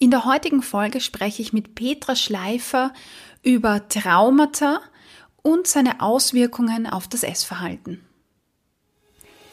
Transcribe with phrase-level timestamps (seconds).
[0.00, 2.92] In der heutigen Folge spreche ich mit Petra Schleifer
[3.42, 4.80] über Traumata
[5.42, 8.06] und seine Auswirkungen auf das Essverhalten.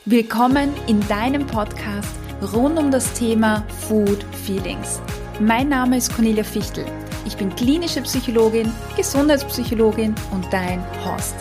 [0.05, 2.15] Willkommen in deinem Podcast
[2.53, 5.01] rund um das Thema Food Feelings.
[5.39, 6.85] Mein Name ist Cornelia Fichtel.
[7.25, 11.33] Ich bin klinische Psychologin, Gesundheitspsychologin und dein Host.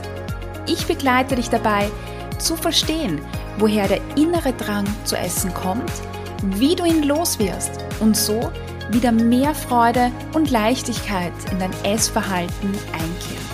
[0.66, 1.90] Ich begleite dich dabei,
[2.38, 3.20] zu verstehen,
[3.58, 5.92] woher der innere Drang zu essen kommt,
[6.58, 8.50] wie du ihn loswirst und so
[8.90, 13.44] wieder mehr Freude und Leichtigkeit in dein Essverhalten einkehrt.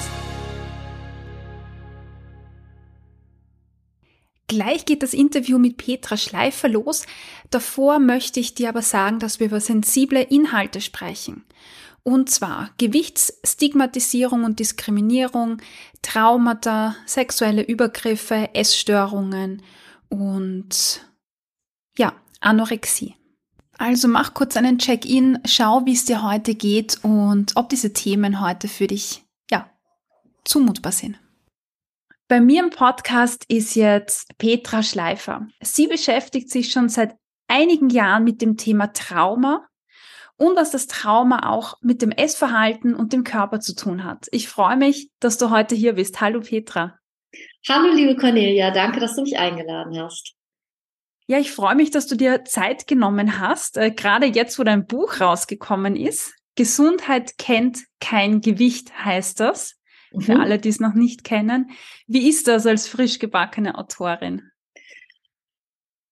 [4.49, 7.07] Gleich geht das Interview mit Petra Schleifer los.
[7.51, 11.45] Davor möchte ich dir aber sagen, dass wir über sensible Inhalte sprechen.
[12.03, 15.59] Und zwar Gewichtsstigmatisierung und Diskriminierung,
[16.03, 19.63] Traumata, sexuelle Übergriffe, Essstörungen
[20.09, 21.07] und
[21.97, 23.20] ja, Anorexie.
[23.81, 28.43] Also mach kurz einen Check-in, schau, wie es dir heute geht und ob diese Themen
[28.43, 29.71] heute für dich, ja,
[30.45, 31.19] zumutbar sind.
[32.29, 35.49] Bei mir im Podcast ist jetzt Petra Schleifer.
[35.63, 37.17] Sie beschäftigt sich schon seit
[37.49, 39.67] einigen Jahren mit dem Thema Trauma
[40.37, 44.27] und was das Trauma auch mit dem Essverhalten und dem Körper zu tun hat.
[44.31, 46.21] Ich freue mich, dass du heute hier bist.
[46.21, 46.99] Hallo Petra.
[47.67, 50.35] Hallo liebe Cornelia, danke, dass du mich eingeladen hast.
[51.31, 54.89] Ja, ich freue mich, dass du dir Zeit genommen hast, äh, gerade jetzt, wo dein
[54.89, 56.35] Buch rausgekommen ist.
[56.57, 59.77] Gesundheit kennt kein Gewicht, heißt das.
[60.13, 60.21] Mhm.
[60.23, 61.71] Für alle, die es noch nicht kennen.
[62.09, 64.43] Wie ist das als frisch gebackene Autorin?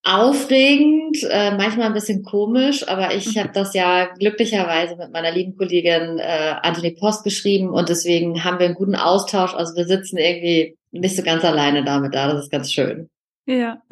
[0.05, 3.41] Aufregend, äh, manchmal ein bisschen komisch, aber ich mhm.
[3.41, 8.61] habe das ja glücklicherweise mit meiner lieben Kollegin äh, Anthony Post geschrieben und deswegen haben
[8.61, 9.53] wir einen guten Austausch.
[9.53, 12.33] Also wir sitzen irgendwie nicht so ganz alleine damit da.
[12.33, 13.11] Das ist ganz schön.
[13.47, 13.83] Ja.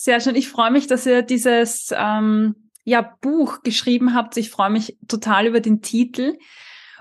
[0.00, 0.36] Sehr schön.
[0.36, 4.36] Ich freue mich, dass ihr dieses ähm, ja, Buch geschrieben habt.
[4.36, 6.38] Ich freue mich total über den Titel.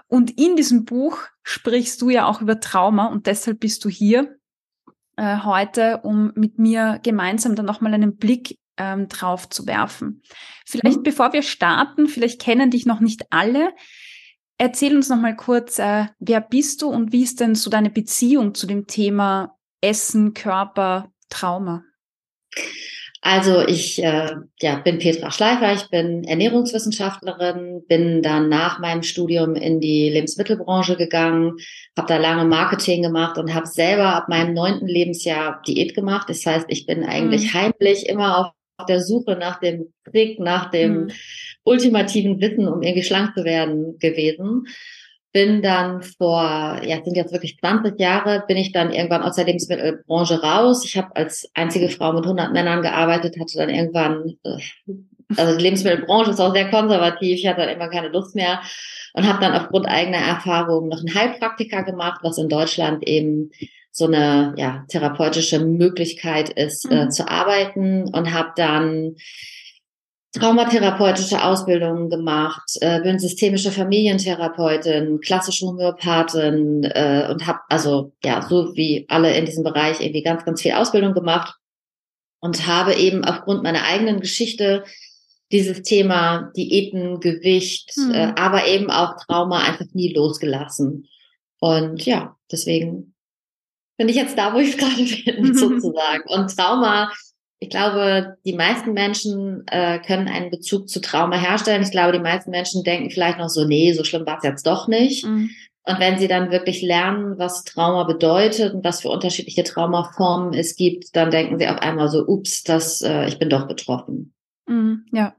[0.07, 4.39] Und in diesem Buch sprichst du ja auch über Trauma und deshalb bist du hier
[5.15, 10.23] äh, heute, um mit mir gemeinsam dann nochmal einen Blick ähm, drauf zu werfen.
[10.65, 11.03] Vielleicht mhm.
[11.03, 13.75] bevor wir starten, vielleicht kennen dich noch nicht alle.
[14.57, 18.55] Erzähl uns nochmal kurz, äh, wer bist du und wie ist denn so deine Beziehung
[18.55, 21.83] zu dem Thema Essen, Körper, Trauma?
[23.21, 29.55] Also ich äh, ja, bin Petra Schleifer, ich bin Ernährungswissenschaftlerin, bin dann nach meinem Studium
[29.55, 31.57] in die Lebensmittelbranche gegangen,
[31.97, 36.29] habe da lange Marketing gemacht und habe selber ab meinem neunten Lebensjahr Diät gemacht.
[36.29, 37.59] Das heißt, ich bin eigentlich mhm.
[37.59, 41.11] heimlich immer auf der Suche nach dem Trick, nach dem mhm.
[41.63, 44.67] ultimativen Wissen, um irgendwie schlank zu werden gewesen
[45.37, 49.45] bin dann vor, ja, sind jetzt wirklich 20 Jahre, bin ich dann irgendwann aus der
[49.45, 50.83] Lebensmittelbranche raus.
[50.83, 54.57] Ich habe als einzige Frau mit 100 Männern gearbeitet, hatte dann irgendwann, äh,
[55.35, 58.61] also die Lebensmittelbranche ist auch sehr konservativ, ich hatte dann irgendwann keine Lust mehr
[59.13, 63.51] und habe dann aufgrund eigener Erfahrungen noch einen Heilpraktiker gemacht, was in Deutschland eben
[63.91, 67.01] so eine ja, therapeutische Möglichkeit ist, äh, mhm.
[67.01, 69.17] äh, zu arbeiten und habe dann
[70.39, 78.75] traumatherapeutische Ausbildungen gemacht, äh, bin systemische Familientherapeutin, klassische Homöopathin äh, und habe also ja so
[78.75, 81.55] wie alle in diesem Bereich irgendwie ganz ganz viel Ausbildung gemacht
[82.39, 84.83] und habe eben aufgrund meiner eigenen Geschichte
[85.51, 88.11] dieses Thema Diäten, Gewicht, hm.
[88.11, 91.07] äh, aber eben auch Trauma einfach nie losgelassen.
[91.59, 93.15] Und ja, deswegen
[93.97, 96.23] bin ich jetzt da, wo ich gerade bin, sozusagen.
[96.27, 97.11] Und Trauma
[97.59, 101.81] ich glaube, die meisten Menschen äh, können einen Bezug zu Trauma herstellen.
[101.81, 104.67] Ich glaube, die meisten Menschen denken vielleicht noch so, nee, so schlimm war es jetzt
[104.67, 105.25] doch nicht.
[105.25, 105.49] Mhm.
[105.83, 110.75] Und wenn sie dann wirklich lernen, was Trauma bedeutet und was für unterschiedliche Traumaformen es
[110.75, 114.33] gibt, dann denken sie auf einmal so, ups, das, äh, ich bin doch betroffen.
[114.67, 115.33] Mhm, ja.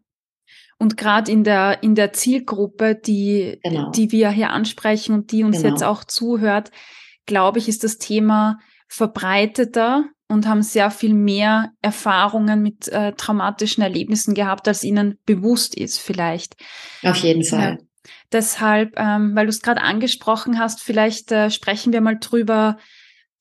[0.79, 3.91] Und gerade in der, in der Zielgruppe, die, genau.
[3.91, 5.69] die wir hier ansprechen und die uns genau.
[5.69, 6.71] jetzt auch zuhört,
[7.27, 8.59] glaube ich, ist das Thema
[8.89, 15.75] verbreiteter und haben sehr viel mehr Erfahrungen mit äh, traumatischen Erlebnissen gehabt, als ihnen bewusst
[15.75, 16.57] ist vielleicht.
[17.03, 17.79] Auf jeden Fall.
[17.79, 22.77] Ja, deshalb, ähm, weil du es gerade angesprochen hast, vielleicht äh, sprechen wir mal drüber,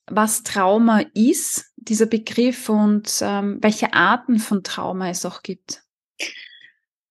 [0.06, 5.82] was Trauma ist, dieser Begriff und ähm, welche Arten von Trauma es auch gibt.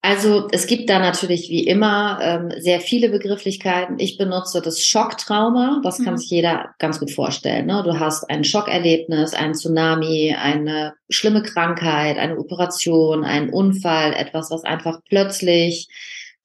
[0.00, 3.98] Also es gibt da natürlich wie immer ähm, sehr viele Begrifflichkeiten.
[3.98, 6.18] Ich benutze das Schocktrauma, das kann mhm.
[6.18, 7.66] sich jeder ganz gut vorstellen.
[7.66, 7.82] Ne?
[7.84, 14.62] Du hast ein Schockerlebnis, ein Tsunami, eine schlimme Krankheit, eine Operation, einen Unfall, etwas, was
[14.62, 15.88] einfach plötzlich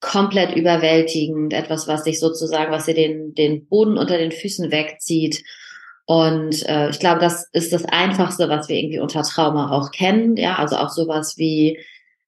[0.00, 5.44] komplett überwältigend, etwas, was dich sozusagen, was dir den, den Boden unter den Füßen wegzieht.
[6.06, 10.36] Und äh, ich glaube, das ist das Einfachste, was wir irgendwie unter Trauma auch kennen.
[10.36, 11.78] Ja, also auch sowas wie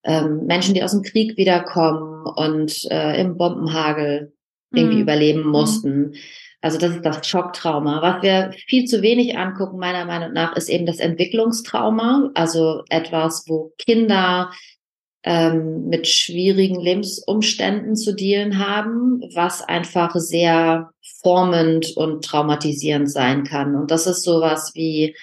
[0.06, 4.32] ähm, Menschen, die aus dem Krieg wiederkommen und äh, im Bombenhagel
[4.72, 5.02] irgendwie mhm.
[5.02, 5.50] überleben mhm.
[5.50, 6.14] mussten.
[6.62, 8.02] Also das ist das Schocktrauma.
[8.02, 12.30] Was wir viel zu wenig angucken, meiner Meinung nach, ist eben das Entwicklungstrauma.
[12.34, 14.50] Also etwas, wo Kinder
[15.22, 20.90] ähm, mit schwierigen Lebensumständen zu dealen haben, was einfach sehr
[21.22, 23.74] formend und traumatisierend sein kann.
[23.74, 25.16] Und das ist sowas wie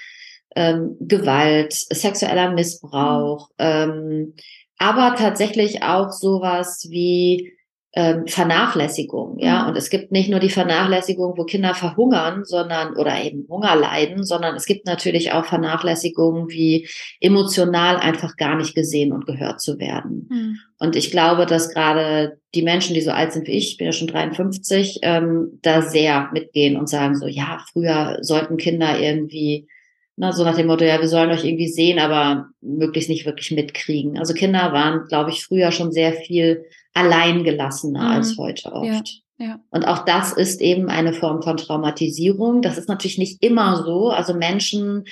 [0.56, 4.36] ähm, Gewalt, sexueller Missbrauch, ähm,
[4.84, 7.54] aber tatsächlich auch sowas wie
[7.96, 9.64] ähm, Vernachlässigung, ja.
[9.64, 9.70] Mhm.
[9.70, 14.26] Und es gibt nicht nur die Vernachlässigung, wo Kinder verhungern, sondern oder eben Hunger leiden,
[14.26, 16.90] sondern es gibt natürlich auch Vernachlässigungen wie
[17.22, 20.28] emotional einfach gar nicht gesehen und gehört zu werden.
[20.30, 20.60] Mhm.
[20.80, 23.86] Und ich glaube, dass gerade die Menschen, die so alt sind wie ich, ich bin
[23.86, 29.68] ja schon 53, ähm, da sehr mitgehen und sagen so, ja, früher sollten Kinder irgendwie
[30.16, 33.52] na, so nach dem Motto, ja, wir sollen euch irgendwie sehen, aber möglichst nicht wirklich
[33.52, 34.20] mitkriegen.
[34.20, 38.12] Also Kinder waren, glaube ich, früher schon sehr viel alleingelassener mhm.
[38.12, 39.22] als heute oft.
[39.40, 39.60] Ja, ja.
[39.72, 42.62] Und auch das ist eben eine Form von Traumatisierung.
[42.62, 44.10] Das ist natürlich nicht immer so.
[44.10, 45.06] Also Menschen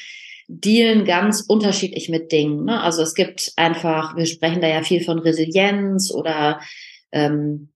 [0.48, 2.66] dealen ganz unterschiedlich mit Dingen.
[2.66, 2.82] Ne?
[2.82, 6.60] Also es gibt einfach, wir sprechen da ja viel von Resilienz oder
[7.12, 7.70] ähm,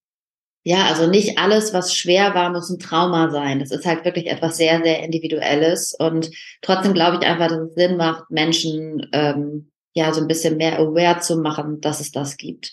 [0.68, 3.60] ja, also nicht alles, was schwer war, muss ein Trauma sein.
[3.60, 5.94] Das ist halt wirklich etwas sehr, sehr Individuelles.
[5.94, 6.32] Und
[6.64, 10.80] trotzdem glaube ich einfach, dass es Sinn macht, Menschen ähm, ja so ein bisschen mehr
[10.80, 12.72] aware zu machen, dass es das gibt.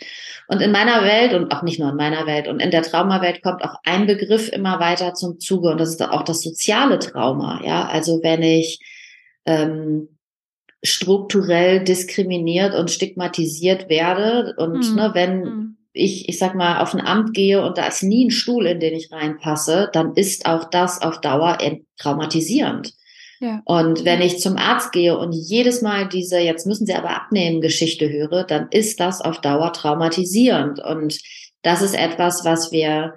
[0.48, 3.42] Und in meiner Welt und auch nicht nur in meiner Welt und in der Traumawelt
[3.42, 7.60] kommt auch ein Begriff immer weiter zum Zuge und das ist auch das soziale Trauma.
[7.62, 8.80] Ja, also wenn ich
[9.44, 10.16] ähm,
[10.82, 14.94] strukturell diskriminiert und stigmatisiert werde und hm.
[14.94, 18.26] ne, wenn hm ich, ich sag mal, auf ein Amt gehe und da ist nie
[18.26, 21.58] ein Stuhl, in den ich reinpasse, dann ist auch das auf Dauer
[21.98, 22.94] traumatisierend.
[23.40, 23.60] Ja.
[23.64, 27.60] Und wenn ich zum Arzt gehe und jedes Mal diese, jetzt müssen Sie aber abnehmen,
[27.60, 30.78] Geschichte höre, dann ist das auf Dauer traumatisierend.
[30.80, 31.18] Und
[31.62, 33.14] das ist etwas, was wir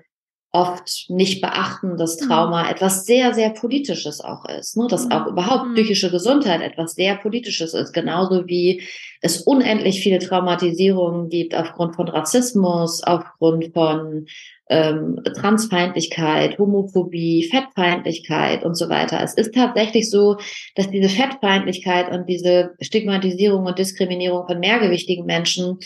[0.56, 2.28] oft nicht beachten, dass mhm.
[2.28, 2.70] Trauma mhm.
[2.70, 4.78] etwas sehr, sehr Politisches auch ist.
[4.78, 4.88] Ne?
[4.90, 5.12] Dass mhm.
[5.12, 5.74] auch überhaupt mhm.
[5.74, 7.92] psychische Gesundheit etwas sehr Politisches ist.
[7.92, 8.82] Genauso wie
[9.22, 14.28] es unendlich viele Traumatisierungen gibt aufgrund von Rassismus, aufgrund von
[14.70, 19.22] ähm, Transfeindlichkeit, Homophobie, Fettfeindlichkeit und so weiter.
[19.22, 20.38] Es ist tatsächlich so,
[20.76, 25.80] dass diese Fettfeindlichkeit und diese Stigmatisierung und Diskriminierung von mehrgewichtigen Menschen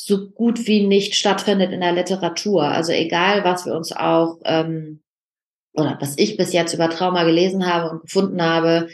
[0.00, 2.62] so gut wie nicht stattfindet in der Literatur.
[2.62, 5.00] Also egal, was wir uns auch ähm,
[5.72, 8.88] oder was ich bis jetzt über Trauma gelesen habe und gefunden habe,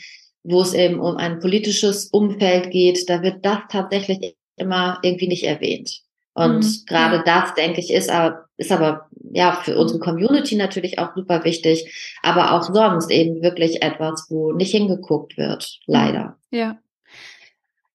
[0.44, 5.44] wo es eben um ein politisches Umfeld geht, da wird das tatsächlich immer irgendwie nicht
[5.44, 6.00] erwähnt.
[6.32, 6.84] Und mhm.
[6.86, 11.44] gerade das, denke ich, ist aber, ist aber ja für unsere Community natürlich auch super
[11.44, 16.38] wichtig, aber auch sonst eben wirklich etwas, wo nicht hingeguckt wird, leider.
[16.50, 16.78] Ja.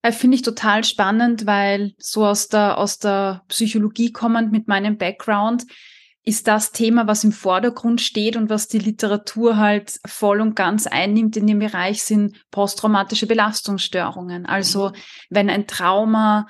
[0.01, 4.97] Äh, Finde ich total spannend, weil so aus der, aus der Psychologie kommend mit meinem
[4.97, 5.65] Background
[6.23, 10.85] ist das Thema, was im Vordergrund steht und was die Literatur halt voll und ganz
[10.85, 14.45] einnimmt in dem Bereich, sind posttraumatische Belastungsstörungen.
[14.45, 14.91] Also
[15.29, 16.45] wenn ein Trauma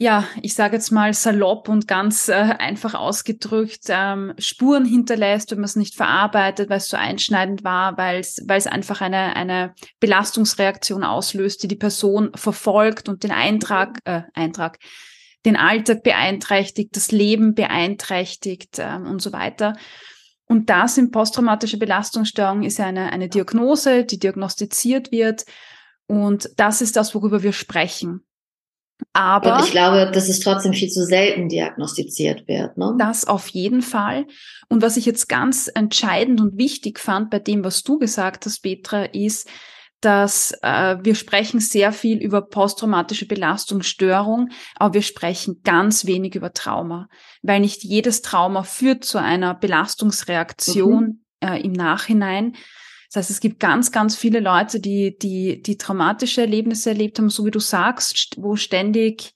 [0.00, 5.58] ja, ich sage jetzt mal salopp und ganz äh, einfach ausgedrückt, ähm, Spuren hinterlässt, wenn
[5.58, 9.34] man es nicht verarbeitet, weil es so einschneidend war, weil es weil es einfach eine,
[9.34, 14.78] eine Belastungsreaktion auslöst, die die Person verfolgt und den Eintrag, äh, Eintrag,
[15.44, 19.76] den Alltag beeinträchtigt, das Leben beeinträchtigt äh, und so weiter.
[20.46, 25.44] Und das in posttraumatische Belastungsstörung ist eine, eine Diagnose, die diagnostiziert wird.
[26.06, 28.27] Und das ist das, worüber wir sprechen.
[29.12, 32.76] Aber und ich glaube, dass es trotzdem viel zu selten diagnostiziert wird.
[32.76, 32.94] Ne?
[32.98, 34.26] Das auf jeden Fall.
[34.68, 38.60] Und was ich jetzt ganz entscheidend und wichtig fand bei dem, was du gesagt hast,
[38.60, 39.48] Petra, ist,
[40.00, 46.52] dass äh, wir sprechen sehr viel über posttraumatische Belastungsstörung, aber wir sprechen ganz wenig über
[46.52, 47.08] Trauma,
[47.42, 51.48] weil nicht jedes Trauma führt zu einer Belastungsreaktion mhm.
[51.48, 52.54] äh, im Nachhinein.
[53.08, 57.30] Das heißt, es gibt ganz, ganz viele Leute, die, die, die traumatische Erlebnisse erlebt haben,
[57.30, 59.34] so wie du sagst, wo ständig,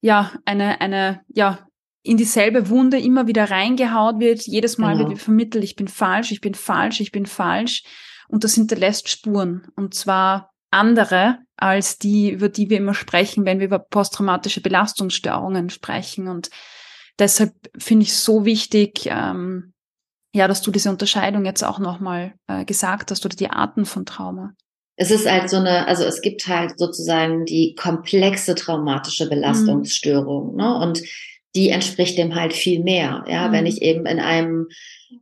[0.00, 1.66] ja, eine, eine, ja,
[2.02, 4.46] in dieselbe Wunde immer wieder reingehaut wird.
[4.46, 5.10] Jedes Mal genau.
[5.10, 7.82] wird vermittelt, ich bin falsch, ich bin falsch, ich bin falsch.
[8.28, 9.66] Und das hinterlässt Spuren.
[9.76, 15.68] Und zwar andere als die, über die wir immer sprechen, wenn wir über posttraumatische Belastungsstörungen
[15.68, 16.28] sprechen.
[16.28, 16.48] Und
[17.18, 19.74] deshalb finde ich es so wichtig, ähm,
[20.34, 24.06] ja, dass du diese Unterscheidung jetzt auch nochmal äh, gesagt hast oder die Arten von
[24.06, 24.52] Trauma.
[24.96, 30.52] Es ist halt so eine, also es gibt halt sozusagen die komplexe traumatische Belastungsstörung.
[30.52, 30.56] Mhm.
[30.56, 30.78] Ne?
[30.78, 31.02] Und
[31.54, 33.24] die entspricht dem halt viel mehr.
[33.28, 33.52] Ja, mhm.
[33.52, 34.68] wenn ich eben in einem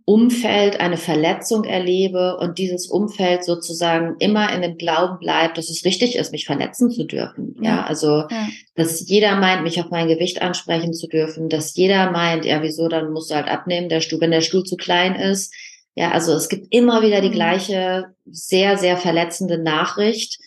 [0.04, 5.84] Umfeld eine Verletzung erlebe und dieses Umfeld sozusagen immer in dem Glauben bleibt, dass es
[5.84, 7.56] richtig ist, mich verletzen zu dürfen.
[7.60, 8.48] Ja, ja also, ja.
[8.74, 12.88] dass jeder meint, mich auf mein Gewicht ansprechen zu dürfen, dass jeder meint, ja, wieso,
[12.88, 15.54] dann musst du halt abnehmen, der Stuhl, wenn der Stuhl zu klein ist.
[15.94, 17.34] Ja, also es gibt immer wieder die mhm.
[17.34, 20.38] gleiche sehr, sehr verletzende Nachricht.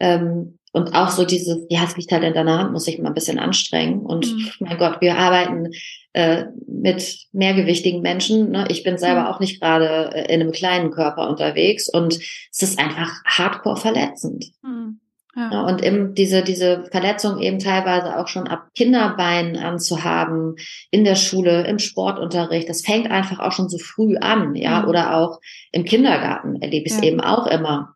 [0.00, 3.08] Ähm, und auch so dieses, ja, es liegt halt in deiner Hand, muss ich mal
[3.08, 4.00] ein bisschen anstrengen.
[4.00, 4.50] Und mhm.
[4.60, 5.70] mein Gott, wir arbeiten
[6.12, 8.50] äh, mit mehrgewichtigen Menschen.
[8.50, 8.66] Ne?
[8.68, 9.26] Ich bin selber mhm.
[9.26, 14.52] auch nicht gerade äh, in einem kleinen Körper unterwegs und es ist einfach hardcore verletzend.
[14.62, 15.00] Mhm.
[15.36, 15.50] Ja.
[15.52, 20.56] Ja, und eben diese, diese Verletzung eben teilweise auch schon ab Kinderbeinen anzuhaben,
[20.90, 24.88] in der Schule, im Sportunterricht, das fängt einfach auch schon so früh an, ja, mhm.
[24.88, 25.38] oder auch
[25.72, 27.08] im Kindergarten erlebe ich es ja.
[27.08, 27.95] eben auch immer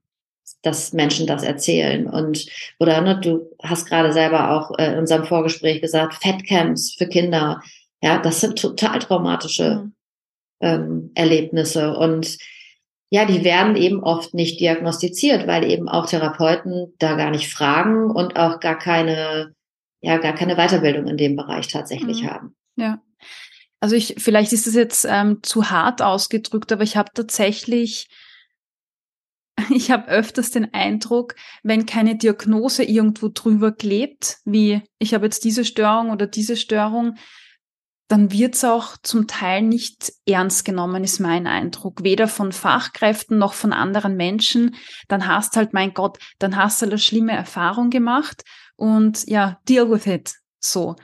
[0.62, 2.07] dass Menschen das erzählen.
[2.07, 2.47] Und
[2.78, 7.62] oder ne, du hast gerade selber auch äh, in unserem Vorgespräch gesagt, Fettcamps für Kinder.
[8.02, 9.92] Ja, das sind total traumatische mhm.
[10.61, 11.97] ähm, Erlebnisse.
[11.97, 12.38] Und
[13.11, 18.11] ja, die werden eben oft nicht diagnostiziert, weil eben auch Therapeuten da gar nicht fragen
[18.11, 19.54] und auch gar keine,
[20.00, 22.30] ja, gar keine Weiterbildung in dem Bereich tatsächlich mhm.
[22.30, 22.57] haben.
[22.76, 23.02] Ja.
[23.80, 28.09] Also ich, vielleicht ist es jetzt ähm, zu hart ausgedrückt, aber ich habe tatsächlich
[29.71, 35.45] ich habe öfters den Eindruck, wenn keine Diagnose irgendwo drüber klebt, wie ich habe jetzt
[35.45, 37.17] diese Störung oder diese Störung,
[38.11, 42.02] dann wird's auch zum Teil nicht ernst genommen, ist mein Eindruck.
[42.02, 44.75] Weder von Fachkräften noch von anderen Menschen.
[45.07, 48.43] Dann hast halt, mein Gott, dann hast du eine schlimme Erfahrung gemacht
[48.75, 50.35] und ja, deal with it.
[50.59, 50.97] So.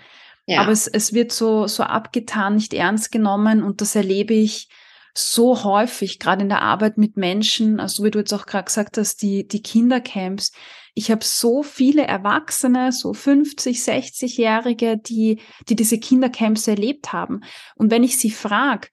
[0.47, 0.63] Ja.
[0.63, 4.69] Aber es, es wird so, so abgetan, nicht ernst genommen und das erlebe ich
[5.17, 8.99] so häufig, gerade in der Arbeit mit Menschen, also wie du jetzt auch gerade gesagt
[8.99, 10.53] hast, die, die Kindercamps.
[10.95, 17.41] Ich habe so viele Erwachsene, so 50, 60-Jährige, die, die diese Kindercamps erlebt haben.
[17.77, 18.89] Und wenn ich sie frage,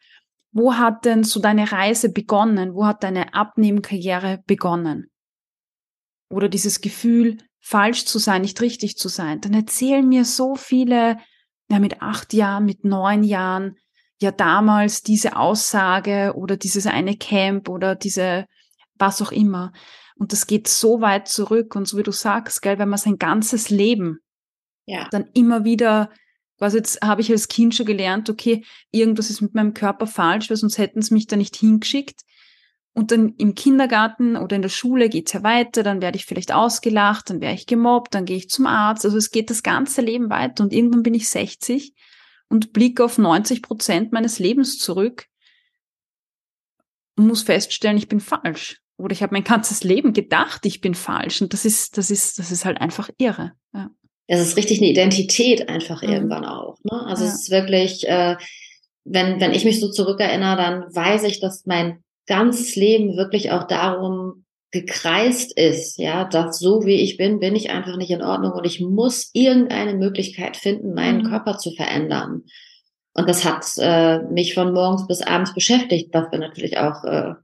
[0.53, 2.73] wo hat denn so deine Reise begonnen?
[2.73, 5.09] Wo hat deine Abnehmkarriere begonnen?
[6.29, 11.17] Oder dieses Gefühl, falsch zu sein, nicht richtig zu sein, dann erzählen mir so viele,
[11.69, 13.77] ja, mit acht Jahren, mit neun Jahren,
[14.23, 18.47] ja damals diese Aussage oder dieses eine Camp oder diese
[18.97, 19.71] was auch immer.
[20.15, 23.17] Und das geht so weit zurück und so wie du sagst, gell, wenn man sein
[23.17, 24.19] ganzes Leben
[24.85, 25.07] ja.
[25.11, 26.09] dann immer wieder,
[26.57, 30.49] quasi jetzt habe ich als Kind schon gelernt, okay, irgendwas ist mit meinem Körper falsch,
[30.49, 32.21] weil sonst hätten sie mich da nicht hingeschickt.
[32.95, 36.53] Und dann im Kindergarten oder in der Schule geht's ja weiter, dann werde ich vielleicht
[36.53, 39.03] ausgelacht, dann werde ich gemobbt, dann gehe ich zum Arzt.
[39.03, 41.93] Also es geht das ganze Leben weiter und irgendwann bin ich 60
[42.53, 45.25] und blicke auf 90 Prozent meines Lebens zurück
[47.17, 48.79] und muss feststellen, ich bin falsch.
[48.95, 51.41] Oder ich habe mein ganzes Leben gedacht, ich bin falsch.
[51.41, 53.53] Und das ist, das ist, das ist halt einfach irre.
[53.73, 53.89] Ja.
[54.27, 56.09] Es ist richtig eine Identität einfach mhm.
[56.09, 56.77] irgendwann auch.
[56.83, 57.03] Ne?
[57.07, 57.31] Also ja.
[57.31, 58.37] es ist wirklich, äh,
[59.03, 63.63] wenn, wenn ich mich so zurückerinnere, dann weiß ich, dass mein ganzes Leben wirklich auch
[63.63, 64.42] darum
[64.73, 68.65] gekreist ist, ja, dass so wie ich bin, bin ich einfach nicht in Ordnung und
[68.65, 71.29] ich muss irgendeine Möglichkeit finden, meinen mhm.
[71.29, 72.41] Körper zu verändern.
[73.13, 77.35] Und das hat äh, mich von morgens bis abends beschäftigt, was wir natürlich auch äh,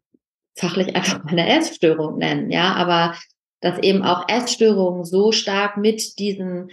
[0.56, 3.14] fachlich einfach eine Essstörung nennen, ja, aber
[3.62, 6.72] dass eben auch Essstörungen so stark mit diesen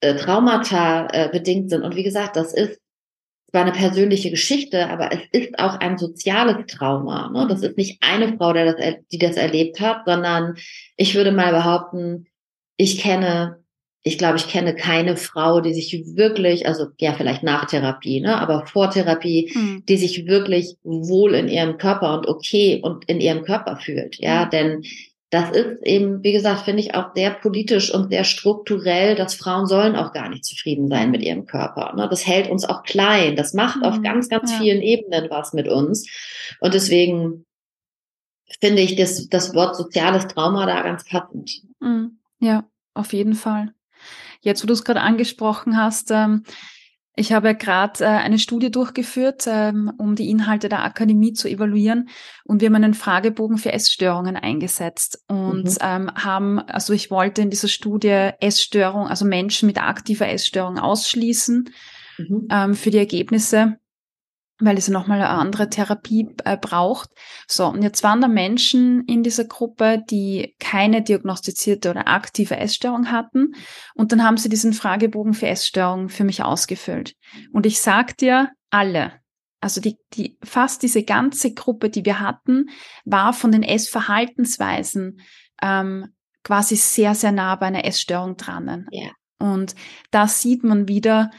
[0.00, 1.82] äh, Traumata äh, bedingt sind.
[1.82, 2.80] Und wie gesagt, das ist
[3.50, 7.30] zwar eine persönliche Geschichte, aber es ist auch ein soziales Trauma.
[7.30, 7.46] Ne?
[7.48, 10.56] Das ist nicht eine Frau, der das, die das erlebt hat, sondern
[10.96, 12.26] ich würde mal behaupten,
[12.76, 13.64] ich kenne,
[14.02, 18.38] ich glaube, ich kenne keine Frau, die sich wirklich, also ja, vielleicht nach Therapie, ne,
[18.38, 19.82] aber vor Therapie, mhm.
[19.88, 24.16] die sich wirklich wohl in ihrem Körper und okay und in ihrem Körper fühlt.
[24.18, 24.50] Ja, mhm.
[24.50, 24.82] denn
[25.30, 29.66] das ist eben, wie gesagt, finde ich auch sehr politisch und sehr strukturell, dass Frauen
[29.66, 31.94] sollen auch gar nicht zufrieden sein mit ihrem Körper.
[31.94, 32.08] Ne?
[32.08, 33.36] Das hält uns auch klein.
[33.36, 34.58] Das macht mhm, auf ganz, ganz ja.
[34.58, 36.08] vielen Ebenen was mit uns.
[36.60, 37.44] Und deswegen
[38.60, 41.62] finde ich das, das Wort soziales Trauma da ganz passend.
[41.80, 42.18] Mhm.
[42.40, 43.74] Ja, auf jeden Fall.
[44.40, 46.44] Jetzt, wo du es gerade angesprochen hast, ähm,
[47.18, 52.08] ich habe gerade äh, eine Studie durchgeführt, ähm, um die Inhalte der Akademie zu evaluieren.
[52.44, 55.76] Und wir haben einen Fragebogen für Essstörungen eingesetzt und mhm.
[55.80, 61.70] ähm, haben, also ich wollte in dieser Studie Essstörung, also Menschen mit aktiver Essstörung ausschließen
[62.18, 62.48] mhm.
[62.50, 63.78] ähm, für die Ergebnisse
[64.60, 67.10] weil es nochmal eine andere Therapie äh, braucht.
[67.46, 73.10] So, und jetzt waren da Menschen in dieser Gruppe, die keine diagnostizierte oder aktive Essstörung
[73.10, 73.54] hatten.
[73.94, 77.14] Und dann haben sie diesen Fragebogen für Essstörungen für mich ausgefüllt.
[77.52, 79.12] Und ich sag dir, alle,
[79.60, 82.68] also die, die, fast diese ganze Gruppe, die wir hatten,
[83.04, 85.20] war von den Essverhaltensweisen
[85.62, 86.08] ähm,
[86.44, 88.86] quasi sehr, sehr nah bei einer Essstörung dran.
[88.90, 89.10] Ja.
[89.38, 89.74] Und
[90.10, 91.30] da sieht man wieder,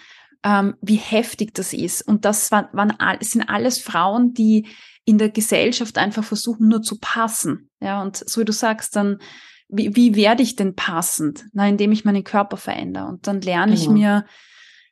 [0.43, 2.01] ähm, wie heftig das ist.
[2.01, 4.67] Und das waren, waren sind alles Frauen, die
[5.05, 7.69] in der Gesellschaft einfach versuchen, nur zu passen.
[7.81, 9.19] Ja, und so wie du sagst, dann,
[9.67, 11.46] wie, wie werde ich denn passend?
[11.53, 13.08] Na, indem ich meinen Körper verändere.
[13.08, 13.81] Und dann lerne genau.
[13.81, 14.25] ich mir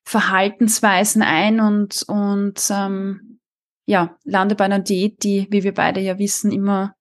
[0.03, 3.39] Verhaltensweisen ein und, und ähm,
[3.85, 6.95] ja, lande bei einer Diät, die, wie wir beide ja wissen, immer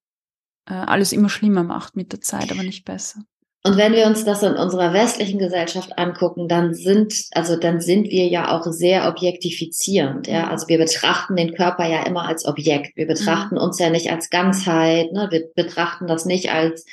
[0.67, 3.23] äh, alles immer schlimmer macht mit der Zeit, aber nicht besser.
[3.67, 8.11] Und wenn wir uns das in unserer westlichen Gesellschaft angucken, dann sind, also dann sind
[8.11, 10.45] wir ja auch sehr objektifizierend, ja.
[10.45, 10.51] Mhm.
[10.51, 12.97] Also wir betrachten den Körper ja immer als Objekt.
[12.97, 13.63] Wir betrachten mhm.
[13.63, 15.27] uns ja nicht als Ganzheit, ne.
[15.33, 16.87] Wir betrachten das nicht als,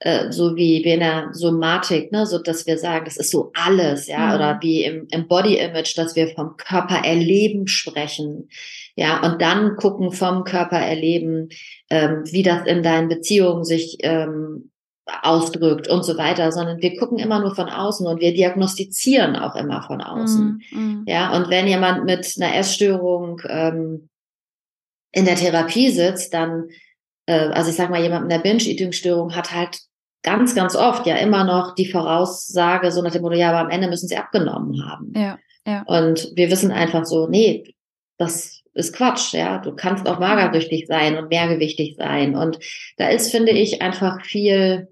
[0.00, 3.52] äh, so wie, wie in der Somatik, ne, so dass wir sagen, das ist so
[3.54, 4.34] alles, ja, mhm.
[4.34, 8.48] oder wie im, im Body Image, dass wir vom Körper erleben sprechen,
[8.96, 11.50] ja, und dann gucken vom Körper erleben,
[11.88, 14.69] ähm, wie das in deinen Beziehungen sich ähm,
[15.22, 19.54] ausdrückt und so weiter, sondern wir gucken immer nur von außen und wir diagnostizieren auch
[19.56, 20.62] immer von außen.
[20.70, 21.04] Mm, mm.
[21.06, 24.08] Ja, und wenn jemand mit einer Essstörung ähm,
[25.12, 26.68] in der Therapie sitzt, dann,
[27.26, 29.80] äh, also ich sag mal, jemand mit einer Binge-Eating-Störung hat halt
[30.22, 33.70] ganz, ganz oft ja immer noch die Voraussage, so nach dem Motto, ja, aber am
[33.70, 35.12] Ende müssen sie abgenommen haben.
[35.16, 35.82] Ja, ja.
[35.86, 37.74] Und wir wissen einfach so, nee,
[38.18, 39.58] das ist Quatsch, ja.
[39.58, 42.36] Du kannst auch magersüchtig sein und mehrgewichtig sein.
[42.36, 42.58] Und
[42.96, 44.88] da ist, finde ich, einfach viel,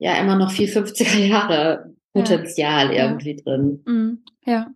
[0.00, 3.04] ja, immer noch viel 50er Jahre Potenzial ja.
[3.04, 3.42] irgendwie ja.
[3.44, 3.82] drin.
[3.86, 4.24] Mhm.
[4.44, 4.70] Ja.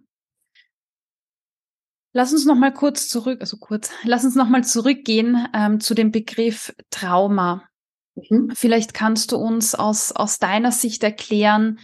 [2.12, 5.95] Lass uns noch mal kurz zurück, also kurz, lass uns noch mal zurückgehen ähm, zu
[5.95, 7.64] dem Begriff Trauma.
[8.14, 8.52] Mhm.
[8.54, 11.81] Vielleicht kannst du uns aus, aus deiner Sicht erklären,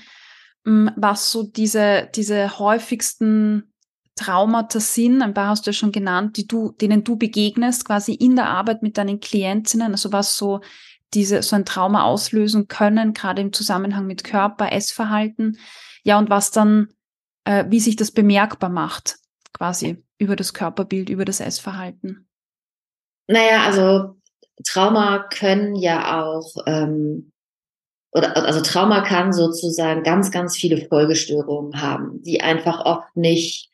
[0.65, 3.73] hm, was so diese, diese häufigsten
[4.15, 8.13] Traumata sind, ein paar hast du ja schon genannt, die du, denen du begegnest, quasi
[8.13, 10.61] in der Arbeit mit deinen Klientinnen, also was so
[11.15, 15.59] diese, so ein Trauma auslösen können, gerade im Zusammenhang mit Körper, Essverhalten.
[16.05, 16.89] Ja, und was dann,
[17.45, 19.17] äh, wie sich das bemerkbar macht,
[19.53, 22.29] quasi über das Körperbild, über das Essverhalten.
[23.27, 24.17] Naja, also
[24.67, 27.33] Trauma können ja auch, ähm,
[28.13, 33.71] oder also Trauma kann sozusagen ganz, ganz viele Folgestörungen haben, die einfach oft nicht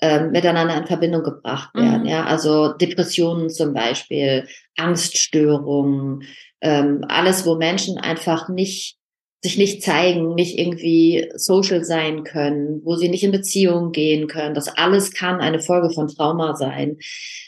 [0.00, 2.02] ähm, miteinander in Verbindung gebracht werden.
[2.02, 2.08] Mhm.
[2.08, 6.22] Ja, also Depressionen zum Beispiel, Angststörungen,
[6.60, 8.96] ähm, alles, wo Menschen einfach nicht
[9.42, 14.54] sich nicht zeigen, nicht irgendwie social sein können, wo sie nicht in Beziehungen gehen können.
[14.54, 16.98] Das alles kann eine Folge von Trauma sein.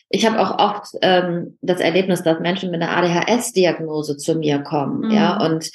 [0.08, 5.08] Ich habe auch oft ähm, das Erlebnis, dass Menschen mit einer ADHS-Diagnose zu mir kommen,
[5.08, 5.10] mhm.
[5.10, 5.70] ja, und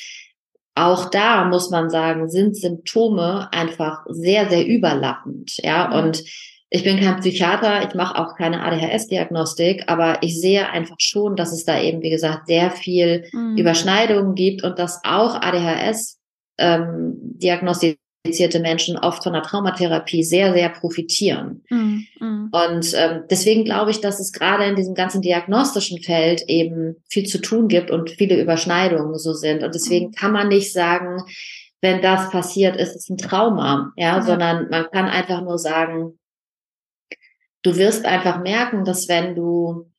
[0.74, 5.94] auch da muss man sagen, sind Symptome einfach sehr, sehr überlappend, ja, mhm.
[5.94, 6.24] und
[6.70, 11.54] ich bin kein Psychiater, ich mache auch keine ADHS-Diagnostik, aber ich sehe einfach schon, dass
[11.54, 13.58] es da eben, wie gesagt, sehr viel mhm.
[13.58, 16.20] Überschneidungen gibt und dass auch ADHS
[16.58, 21.64] ähm, diagnostizierte Menschen oft von der Traumatherapie sehr, sehr profitieren.
[21.70, 22.06] Mhm.
[22.20, 22.50] Mhm.
[22.52, 27.28] Und ähm, deswegen glaube ich, dass es gerade in diesem ganzen diagnostischen Feld eben viel
[27.28, 29.64] zu tun gibt und viele Überschneidungen so sind.
[29.64, 30.12] Und deswegen mhm.
[30.12, 31.24] kann man nicht sagen,
[31.80, 34.22] wenn das passiert, ist es ein Trauma, ja, ja.
[34.22, 36.18] sondern man kann einfach nur sagen,
[37.68, 39.92] du wirst einfach merken, dass wenn du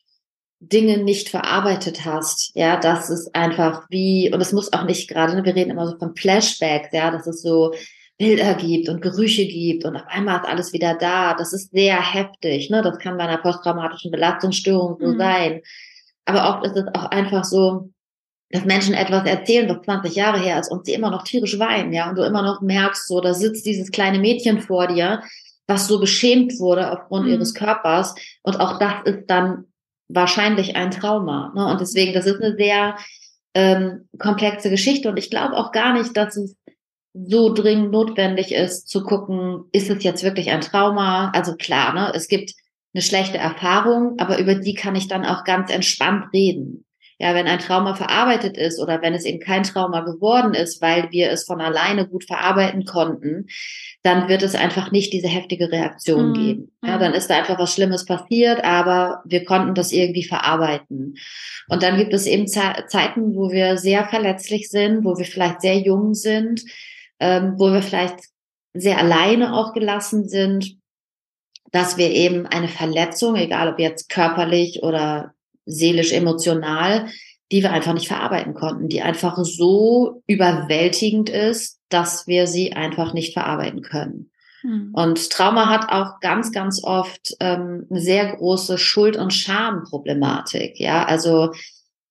[0.61, 5.35] Dinge nicht verarbeitet hast, ja, das ist einfach wie, und es muss auch nicht gerade,
[5.35, 7.73] ne, wir reden immer so von Flashbacks, ja, dass es so
[8.17, 11.35] Bilder gibt und Gerüche gibt und auf einmal ist alles wieder da.
[11.35, 12.83] Das ist sehr heftig, ne?
[12.83, 15.19] Das kann bei einer posttraumatischen Belastungsstörung so mhm.
[15.19, 15.61] sein.
[16.25, 17.91] Aber oft ist es auch einfach so,
[18.51, 21.93] dass Menschen etwas erzählen, was 20 Jahre her ist und sie immer noch tierisch weinen,
[21.93, 25.23] ja, und du immer noch merkst, so, da sitzt dieses kleine Mädchen vor dir,
[25.69, 27.33] was so beschämt wurde aufgrund mhm.
[27.33, 28.15] ihres Körpers.
[28.43, 29.67] Und auch das ist dann
[30.09, 31.53] wahrscheinlich ein Trauma.
[31.55, 31.67] Ne?
[31.67, 32.97] Und deswegen, das ist eine sehr
[33.55, 35.11] ähm, komplexe Geschichte.
[35.11, 36.57] Und ich glaube auch gar nicht, dass es
[37.15, 41.31] so dringend notwendig ist, zu gucken, ist es jetzt wirklich ein Trauma?
[41.31, 42.55] Also klar, ne, es gibt
[42.95, 46.85] eine schlechte Erfahrung, aber über die kann ich dann auch ganz entspannt reden.
[47.21, 51.11] Ja, wenn ein Trauma verarbeitet ist oder wenn es eben kein Trauma geworden ist, weil
[51.11, 53.49] wir es von alleine gut verarbeiten konnten,
[54.05, 56.35] dann wird es einfach nicht diese heftige Reaktion mhm.
[56.35, 56.73] geben.
[56.85, 61.17] Ja, dann ist da einfach was Schlimmes passiert, aber wir konnten das irgendwie verarbeiten.
[61.69, 65.61] Und dann gibt es eben Ze Zeiten, wo wir sehr verletzlich sind, wo wir vielleicht
[65.61, 66.63] sehr jung sind,
[67.19, 68.21] ähm, wo wir vielleicht
[68.75, 70.77] sehr alleine auch gelassen sind,
[71.73, 75.35] dass wir eben eine Verletzung, egal ob jetzt körperlich oder
[75.69, 77.07] seelisch, emotional,
[77.53, 83.15] die wir einfach nicht verarbeiten konnten, die einfach so überwältigend ist, dass wir sie einfach
[83.15, 84.31] nicht verarbeiten können.
[84.63, 84.91] Mhm.
[84.93, 90.79] Und Trauma hat auch ganz, ganz oft ähm, eine sehr große Schuld- und Schamproblematik.
[90.79, 91.53] Ja, also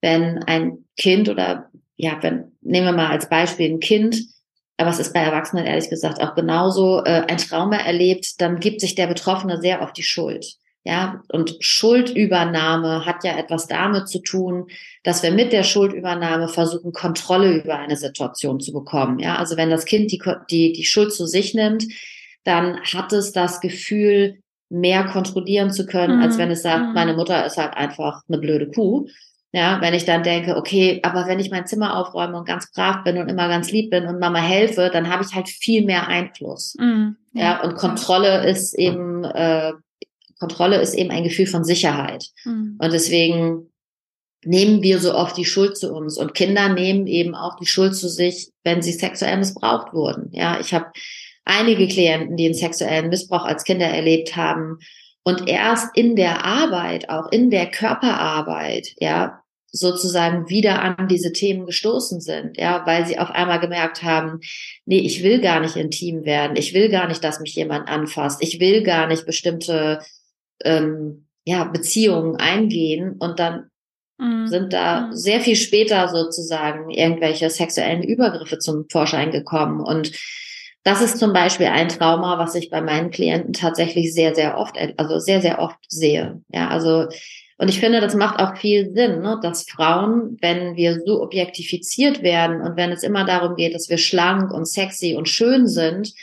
[0.01, 4.17] wenn ein Kind oder ja, wenn nehmen wir mal als Beispiel ein Kind
[4.77, 8.79] aber es ist bei Erwachsenen ehrlich gesagt auch genauso, äh, ein Trauma erlebt, dann gibt
[8.79, 10.57] sich der Betroffene sehr auf die Schuld.
[10.87, 14.67] Ja, und Schuldübernahme hat ja etwas damit zu tun,
[15.03, 19.19] dass wir mit der Schuldübernahme versuchen, Kontrolle über eine Situation zu bekommen.
[19.19, 21.83] Ja, also wenn das Kind die, die, die Schuld zu sich nimmt,
[22.45, 24.37] dann hat es das Gefühl,
[24.69, 26.23] mehr kontrollieren zu können, mhm.
[26.23, 26.93] als wenn es sagt, mhm.
[26.93, 29.09] meine Mutter ist halt einfach eine blöde Kuh.
[29.51, 33.03] Ja, wenn ich dann denke, okay, aber wenn ich mein Zimmer aufräume und ganz brav
[33.03, 36.07] bin und immer ganz lieb bin und Mama helfe, dann habe ich halt viel mehr
[36.07, 36.75] Einfluss.
[36.79, 37.17] Mhm.
[37.33, 37.43] Ja.
[37.43, 37.63] ja.
[37.63, 39.73] und Kontrolle ist eben äh,
[40.39, 42.25] Kontrolle ist eben ein Gefühl von Sicherheit.
[42.45, 42.77] Mhm.
[42.79, 43.71] Und deswegen
[44.43, 46.17] nehmen wir so oft die Schuld zu uns.
[46.17, 50.29] Und Kinder nehmen eben auch die Schuld zu sich, wenn sie sexuell missbraucht wurden.
[50.31, 50.91] Ja, ich habe
[51.45, 54.79] einige Klienten, die einen sexuellen Missbrauch als Kinder erlebt haben.
[55.23, 61.65] Und erst in der Arbeit, auch in der Körperarbeit, ja, sozusagen wieder an diese Themen
[61.65, 64.39] gestoßen sind, ja, weil sie auf einmal gemerkt haben,
[64.85, 68.41] nee, ich will gar nicht intim werden, ich will gar nicht, dass mich jemand anfasst,
[68.41, 69.99] ich will gar nicht bestimmte
[70.63, 73.69] ähm, ja, Beziehungen eingehen und dann
[74.17, 74.47] mhm.
[74.47, 75.13] sind da mhm.
[75.13, 79.79] sehr viel später sozusagen irgendwelche sexuellen Übergriffe zum Vorschein gekommen.
[79.79, 80.11] Und
[80.83, 84.77] das ist zum Beispiel ein Trauma, was ich bei meinen Klienten tatsächlich sehr, sehr oft,
[84.97, 86.41] also sehr, sehr oft sehe.
[86.49, 87.07] Ja, also,
[87.57, 92.23] und ich finde, das macht auch viel Sinn, ne, dass Frauen, wenn wir so objektifiziert
[92.23, 96.13] werden und wenn es immer darum geht, dass wir schlank und sexy und schön sind,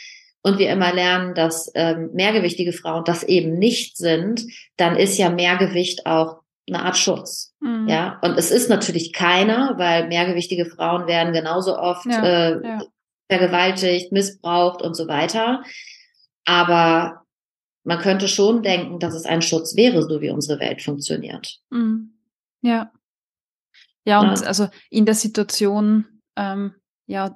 [0.45, 4.45] und wir immer lernen, dass ähm, mehrgewichtige Frauen das eben nicht sind,
[4.77, 7.55] dann ist ja Mehrgewicht auch eine Art Schutz.
[7.61, 7.87] Mhm.
[7.87, 12.83] Ja, und es ist natürlich keiner, weil mehrgewichtige Frauen werden genauso oft ja, äh, ja.
[13.27, 15.63] vergewaltigt, missbraucht und so weiter.
[16.45, 17.23] Aber
[17.83, 21.57] man könnte schon denken, dass es ein Schutz wäre, so wie unsere Welt funktioniert.
[21.71, 22.19] Mhm.
[22.61, 22.91] Ja.
[24.03, 24.45] Ja, und ja.
[24.45, 26.05] also in der Situation,
[26.35, 26.75] ähm,
[27.07, 27.35] ja,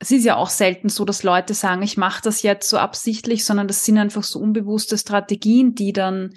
[0.00, 3.44] es ist ja auch selten so, dass Leute sagen, ich mache das jetzt so absichtlich,
[3.44, 6.30] sondern das sind einfach so unbewusste Strategien, die dann,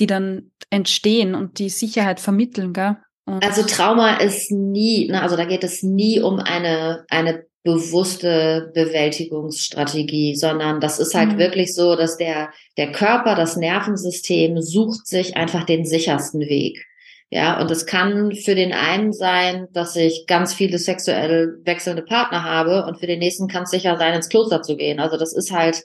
[0.00, 2.96] die dann entstehen und die Sicherheit vermitteln, gell?
[3.26, 8.70] Und also Trauma ist nie, ne, also da geht es nie um eine, eine bewusste
[8.74, 11.38] Bewältigungsstrategie, sondern das ist halt mhm.
[11.38, 16.84] wirklich so, dass der, der Körper, das Nervensystem sucht sich einfach den sichersten Weg.
[17.30, 22.44] Ja, und es kann für den einen sein, dass ich ganz viele sexuell wechselnde Partner
[22.44, 25.00] habe und für den nächsten kann es sicher sein, ins Kloster zu gehen.
[25.00, 25.84] Also das ist halt,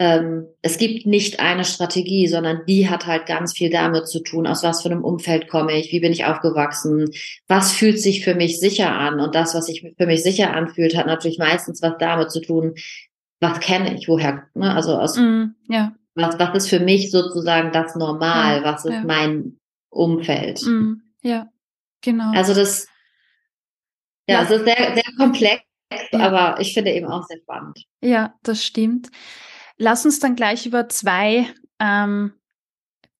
[0.00, 4.46] ähm, es gibt nicht eine Strategie, sondern die hat halt ganz viel damit zu tun,
[4.46, 7.10] aus was für einem Umfeld komme ich, wie bin ich aufgewachsen,
[7.48, 9.20] was fühlt sich für mich sicher an.
[9.20, 12.74] Und das, was sich für mich sicher anfühlt, hat natürlich meistens was damit zu tun,
[13.40, 14.74] was kenne ich, woher, ne?
[14.74, 15.92] also aus, mm, ja.
[16.14, 19.04] was, was ist für mich sozusagen das Normal, ja, was ist ja.
[19.04, 19.59] mein
[19.90, 20.62] Umfeld.
[20.62, 21.48] Mm, ja,
[22.00, 22.32] genau.
[22.32, 22.86] Also das,
[24.28, 24.42] ja, ja.
[24.42, 25.62] es ist sehr, sehr komplex,
[26.12, 26.18] ja.
[26.20, 27.84] aber ich finde eben auch sehr spannend.
[28.00, 29.10] Ja, das stimmt.
[29.76, 31.46] Lass uns dann gleich über zwei
[31.78, 32.32] ähm,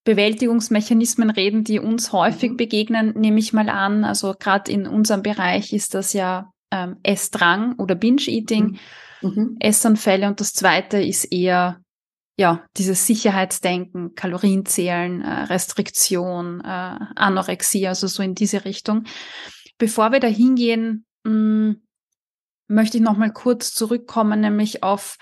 [0.04, 2.56] Bewältigungsmechanismen reden, die uns häufig mhm.
[2.56, 4.04] begegnen, nehme ich mal an.
[4.04, 8.78] Also gerade in unserem Bereich ist das ja ähm, Essdrang oder Binge-Eating,
[9.22, 9.28] mhm.
[9.28, 9.56] mhm.
[9.60, 11.79] Essanfälle und das zweite ist eher
[12.40, 19.04] ja, dieses Sicherheitsdenken, Kalorienzählen, äh, Restriktion, äh, Anorexie, also so in diese Richtung.
[19.76, 21.72] Bevor wir da hingehen, mm,
[22.66, 25.18] möchte ich noch mal kurz zurückkommen, nämlich auf,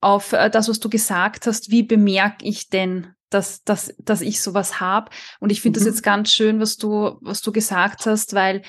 [0.00, 1.70] auf äh, das, was du gesagt hast.
[1.70, 5.12] Wie bemerke ich denn, dass, dass, dass ich sowas habe?
[5.38, 5.84] Und ich finde mhm.
[5.84, 8.62] das jetzt ganz schön, was du, was du gesagt hast, weil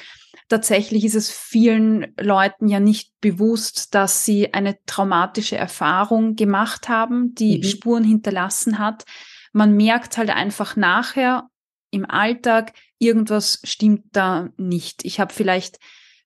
[0.50, 7.34] tatsächlich ist es vielen Leuten ja nicht bewusst, dass sie eine traumatische Erfahrung gemacht haben,
[7.36, 7.64] die mhm.
[7.64, 9.06] Spuren hinterlassen hat.
[9.54, 11.48] Man merkt halt einfach nachher
[11.92, 15.06] im Alltag, irgendwas stimmt da nicht.
[15.06, 15.80] Ich habe vielleicht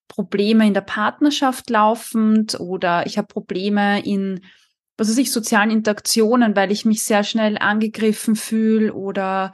[0.08, 4.42] Probleme in der Partnerschaft laufend oder ich habe Probleme in
[4.98, 9.54] was weiß ich, sozialen Interaktionen, weil ich mich sehr schnell angegriffen fühle oder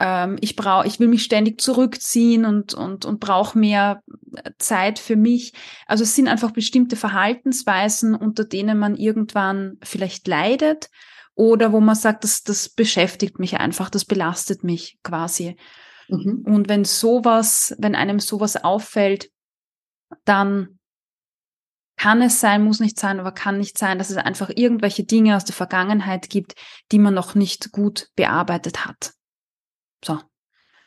[0.00, 4.02] ähm, ich brauche, ich will mich ständig zurückziehen und, und, und brauche mehr
[4.58, 5.52] Zeit für mich.
[5.86, 10.88] Also es sind einfach bestimmte Verhaltensweisen, unter denen man irgendwann vielleicht leidet
[11.34, 15.56] oder wo man sagt, das, das beschäftigt mich einfach, das belastet mich quasi.
[16.08, 16.44] Mhm.
[16.46, 19.30] Und wenn sowas, wenn einem sowas auffällt,
[20.24, 20.78] dann
[21.98, 25.36] kann es sein, muss nicht sein, aber kann nicht sein, dass es einfach irgendwelche Dinge
[25.36, 26.54] aus der Vergangenheit gibt,
[26.92, 29.12] die man noch nicht gut bearbeitet hat.
[30.06, 30.20] So.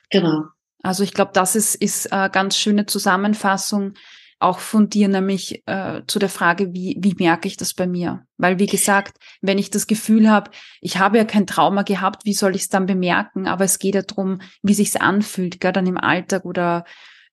[0.10, 0.46] Genau.
[0.82, 3.94] Also ich glaube, das ist, ist eine ganz schöne Zusammenfassung
[4.42, 8.26] auch von dir, nämlich äh, zu der Frage, wie, wie merke ich das bei mir?
[8.38, 12.34] Weil, wie gesagt, wenn ich das Gefühl habe, ich habe ja kein Trauma gehabt, wie
[12.34, 13.48] soll ich es dann bemerken?
[13.48, 16.86] Aber es geht ja darum, wie sich's anfühlt, gell, dann im Alltag oder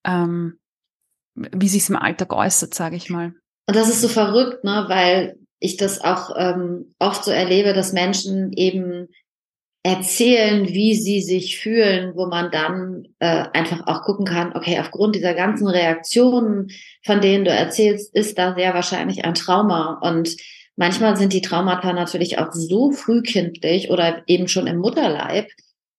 [0.04, 0.58] ähm,
[1.34, 3.34] wie sich im Alltag äußert, sage ich mal.
[3.68, 7.92] Und das ist so verrückt, ne, weil ich das auch ähm, oft so erlebe, dass
[7.92, 9.08] Menschen eben
[9.86, 15.14] erzählen, wie sie sich fühlen, wo man dann äh, einfach auch gucken kann, okay, aufgrund
[15.14, 16.72] dieser ganzen Reaktionen,
[17.04, 20.00] von denen du erzählst, ist da sehr wahrscheinlich ein Trauma.
[20.02, 20.36] Und
[20.74, 25.46] manchmal sind die Traumata natürlich auch so frühkindlich oder eben schon im Mutterleib,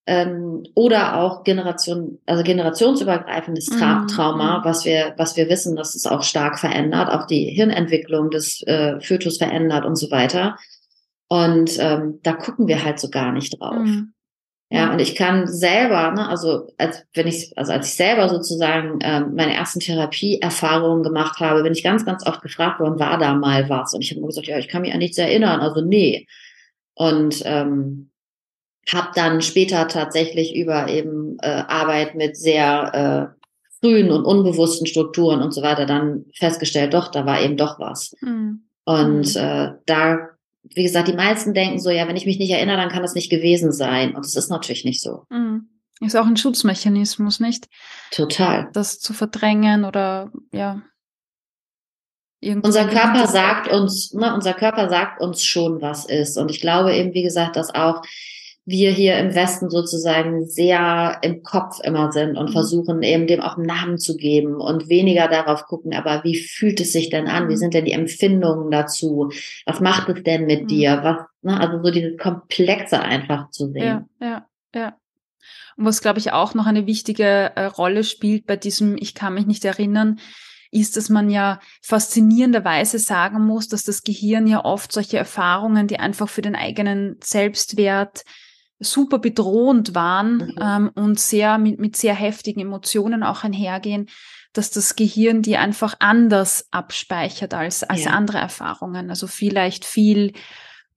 [0.05, 4.07] ähm, oder auch Generation, also generationsübergreifendes Tra mhm.
[4.09, 8.63] Trauma, was wir, was wir wissen, dass es auch stark verändert, auch die Hirnentwicklung des
[8.67, 10.57] äh, Fötus verändert und so weiter.
[11.29, 13.75] Und ähm, da gucken wir halt so gar nicht drauf.
[13.75, 14.13] Mhm.
[14.69, 18.99] Ja, und ich kann selber, ne, also als wenn ich, also als ich selber sozusagen
[19.01, 23.33] ähm, meine ersten Therapieerfahrungen gemacht habe, bin ich ganz, ganz oft gefragt worden, war da
[23.33, 23.93] mal was?
[23.93, 26.27] Und ich habe immer gesagt, ja, ich kann mich an nichts erinnern, also nee.
[26.95, 28.11] Und ähm,
[28.91, 33.37] habe dann später tatsächlich über eben äh, Arbeit mit sehr äh,
[33.79, 38.15] frühen und unbewussten Strukturen und so weiter dann festgestellt, doch, da war eben doch was.
[38.21, 38.63] Mhm.
[38.85, 39.41] Und mhm.
[39.41, 40.29] äh, da,
[40.73, 43.15] wie gesagt, die meisten denken so, ja, wenn ich mich nicht erinnere, dann kann das
[43.15, 44.15] nicht gewesen sein.
[44.15, 45.23] Und das ist natürlich nicht so.
[45.29, 45.69] Mhm.
[45.99, 47.67] Ist auch ein Schutzmechanismus, nicht?
[48.11, 48.69] Total.
[48.73, 50.81] Das zu verdrängen oder ja.
[52.39, 56.37] Unser Körper sagt uns, ne, unser Körper sagt uns schon, was ist.
[56.37, 58.03] Und ich glaube eben, wie gesagt, dass auch
[58.67, 62.51] wir hier im Westen sozusagen sehr im Kopf immer sind und mhm.
[62.51, 66.81] versuchen eben dem auch einen Namen zu geben und weniger darauf gucken, aber wie fühlt
[66.81, 67.47] es sich denn an?
[67.47, 67.57] Wie mhm.
[67.57, 69.31] sind denn die Empfindungen dazu?
[69.65, 70.67] Was macht es denn mit mhm.
[70.67, 70.99] dir?
[71.01, 74.09] Was, ne, also so dieses Komplexe einfach zu sehen.
[74.19, 74.97] Ja, ja, ja.
[75.77, 79.33] Und was, glaube ich, auch noch eine wichtige äh, Rolle spielt bei diesem, ich kann
[79.33, 80.19] mich nicht erinnern,
[80.71, 85.99] ist, dass man ja faszinierenderweise sagen muss, dass das Gehirn ja oft solche Erfahrungen, die
[85.99, 88.25] einfach für den eigenen Selbstwert
[88.79, 90.55] super bedrohend waren mhm.
[90.61, 94.07] ähm, und sehr mit, mit sehr heftigen Emotionen auch einhergehen,
[94.53, 98.11] dass das Gehirn die einfach anders abspeichert als, als ja.
[98.11, 99.09] andere Erfahrungen.
[99.09, 100.33] Also vielleicht viel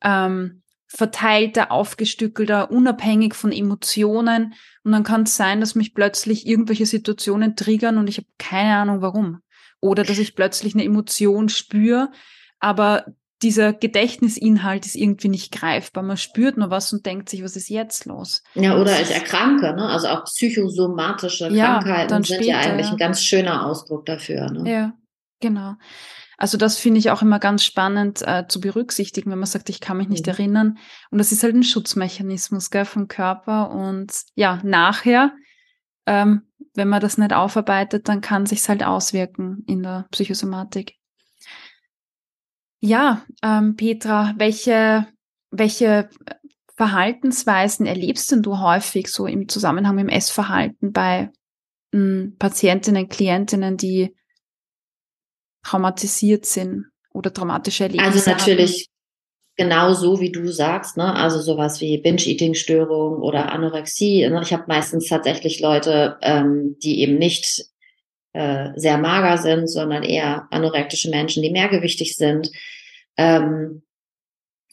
[0.03, 4.55] ähm, verteilter, aufgestückelter, unabhängig von Emotionen.
[4.83, 8.77] Und dann kann es sein, dass mich plötzlich irgendwelche Situationen triggern und ich habe keine
[8.77, 9.41] Ahnung warum.
[9.81, 12.11] Oder dass ich plötzlich eine Emotion spüre,
[12.59, 13.07] aber
[13.43, 16.03] dieser Gedächtnisinhalt ist irgendwie nicht greifbar.
[16.03, 18.43] Man spürt nur was und denkt sich, was ist jetzt los?
[18.55, 19.87] Ja, oder ich erkranke, ne?
[19.87, 24.51] Also auch psychosomatische ja, Krankheiten sind später, ja eigentlich ein ganz schöner Ausdruck dafür.
[24.51, 24.71] Ne?
[24.71, 24.93] Ja,
[25.41, 25.77] genau.
[26.37, 29.81] Also das finde ich auch immer ganz spannend äh, zu berücksichtigen, wenn man sagt, ich
[29.81, 30.33] kann mich nicht mhm.
[30.33, 30.79] erinnern.
[31.11, 33.71] Und das ist halt ein Schutzmechanismus gell, vom Körper.
[33.71, 35.33] Und ja, nachher,
[36.07, 36.43] ähm,
[36.75, 41.00] wenn man das nicht aufarbeitet, dann kann sich's halt auswirken in der Psychosomatik.
[42.81, 45.07] Ja, ähm, Petra, welche,
[45.51, 46.09] welche
[46.77, 51.31] Verhaltensweisen erlebst denn du häufig so im Zusammenhang mit dem Essverhalten bei
[51.93, 54.17] m, hm, Patientinnen, Klientinnen, die
[55.63, 58.89] traumatisiert sind oder traumatische Erlebnisse Also natürlich
[59.59, 59.67] haben?
[59.69, 61.15] genau so, wie du sagst, ne?
[61.15, 64.27] Also sowas wie Binge-Eating-Störung oder Anorexie.
[64.27, 64.41] Ne?
[64.43, 67.70] Ich habe meistens tatsächlich Leute, ähm, die eben nicht
[68.33, 72.51] äh, sehr mager sind, sondern eher anorektische Menschen, die mehrgewichtig sind.
[73.17, 73.83] Ähm,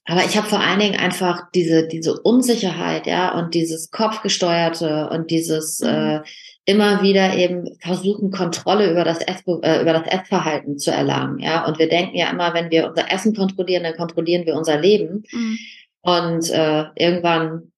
[0.05, 5.31] aber ich habe vor allen Dingen einfach diese, diese Unsicherheit, ja, und dieses Kopfgesteuerte und
[5.31, 5.87] dieses mhm.
[5.87, 6.21] äh,
[6.63, 11.65] immer wieder eben versuchen, Kontrolle über das, Ess, äh, über das Essverhalten zu erlangen, ja.
[11.65, 15.23] Und wir denken ja immer, wenn wir unser Essen kontrollieren, dann kontrollieren wir unser Leben.
[15.31, 15.59] Mhm.
[16.01, 17.71] Und äh, irgendwann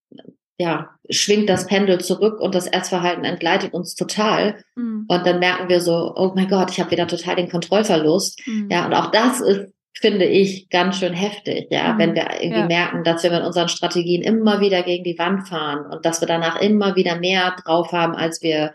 [0.60, 4.62] ja, schwingt das Pendel zurück und das Essverhalten entgleitet uns total.
[4.76, 5.06] Mhm.
[5.08, 8.46] Und dann merken wir so, oh mein Gott, ich habe wieder total den Kontrollverlust.
[8.46, 8.68] Mhm.
[8.70, 12.00] Ja, und auch das ist, finde ich, ganz schön heftig, ja, mhm.
[12.00, 12.68] wenn wir irgendwie ja.
[12.68, 16.28] merken, dass wir mit unseren Strategien immer wieder gegen die Wand fahren und dass wir
[16.28, 18.74] danach immer wieder mehr drauf haben, als wir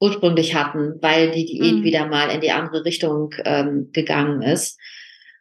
[0.00, 1.84] ursprünglich hatten, weil die Diät mhm.
[1.84, 4.76] wieder mal in die andere Richtung ähm, gegangen ist.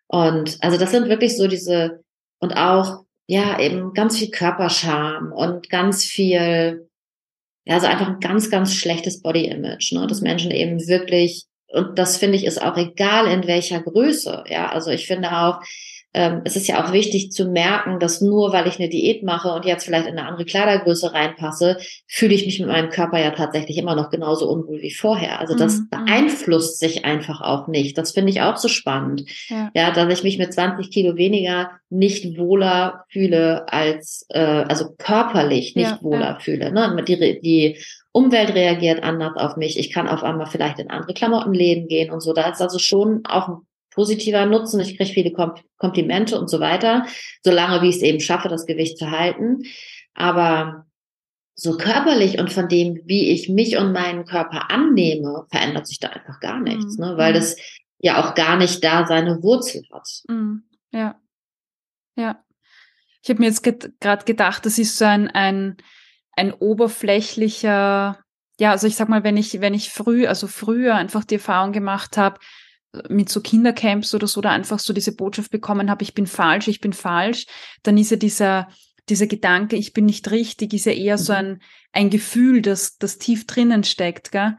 [0.06, 2.04] Und also das sind wirklich so diese,
[2.39, 6.89] und auch ja, eben ganz viel Körperscham und ganz viel,
[7.63, 11.98] ja, also einfach ein ganz, ganz schlechtes Body Image, ne, dass Menschen eben wirklich, und
[11.98, 15.62] das finde ich ist auch egal in welcher Größe, ja, also ich finde auch,
[16.13, 19.54] ähm, es ist ja auch wichtig zu merken, dass nur weil ich eine Diät mache
[19.54, 23.32] und jetzt vielleicht in eine andere Kleidergröße reinpasse, fühle ich mich mit meinem Körper ja
[23.32, 25.39] tatsächlich immer noch genauso unwohl wie vorher.
[25.39, 25.89] Also das mhm.
[25.89, 27.97] beeinflusst sich einfach auch nicht.
[27.97, 29.24] Das finde ich auch so spannend.
[29.47, 29.71] Ja.
[29.74, 35.76] ja, dass ich mich mit 20 Kilo weniger nicht wohler fühle als, äh, also körperlich
[35.76, 36.39] nicht ja, wohler ja.
[36.39, 36.71] fühle.
[36.74, 37.04] Ne?
[37.08, 37.78] Die, die
[38.12, 39.80] Umwelt reagiert anders auf mich.
[39.80, 42.34] Ich kann auf einmal vielleicht in andere Klamottenläden gehen und so.
[42.34, 43.58] Da ist also schon auch ein
[43.91, 44.80] positiver Nutzen.
[44.80, 47.06] Ich kriege viele Kom Komplimente und so weiter,
[47.43, 49.63] solange wie ich es eben schaffe, das Gewicht zu halten.
[50.13, 50.86] Aber
[51.56, 56.10] so körperlich und von dem, wie ich mich und meinen Körper annehme, verändert sich da
[56.10, 57.06] einfach gar nichts, mhm.
[57.06, 57.17] ne?
[57.17, 57.36] weil mhm.
[57.36, 57.56] das
[57.99, 60.08] ja auch gar nicht da seine Wurzel hat.
[60.27, 60.63] Mhm.
[60.91, 61.19] Ja,
[62.15, 62.43] ja.
[63.23, 65.77] Ich habe mir jetzt gerade gedacht, das ist so ein, ein,
[66.36, 68.17] ein oberflächlicher,
[68.60, 71.71] ja, also ich sag mal, wenn ich, wenn ich früh, also früher einfach die Erfahrung
[71.71, 72.39] gemacht habe,
[73.10, 76.67] mit so Kindercamps oder so, da einfach so diese Botschaft bekommen habe, ich bin falsch,
[76.67, 77.45] ich bin falsch,
[77.84, 78.67] dann ist ja dieser,
[79.10, 81.39] dieser Gedanke, ich bin nicht richtig, ist ja eher so mhm.
[81.39, 81.62] ein,
[81.93, 84.58] ein Gefühl, das, das tief drinnen steckt, gell?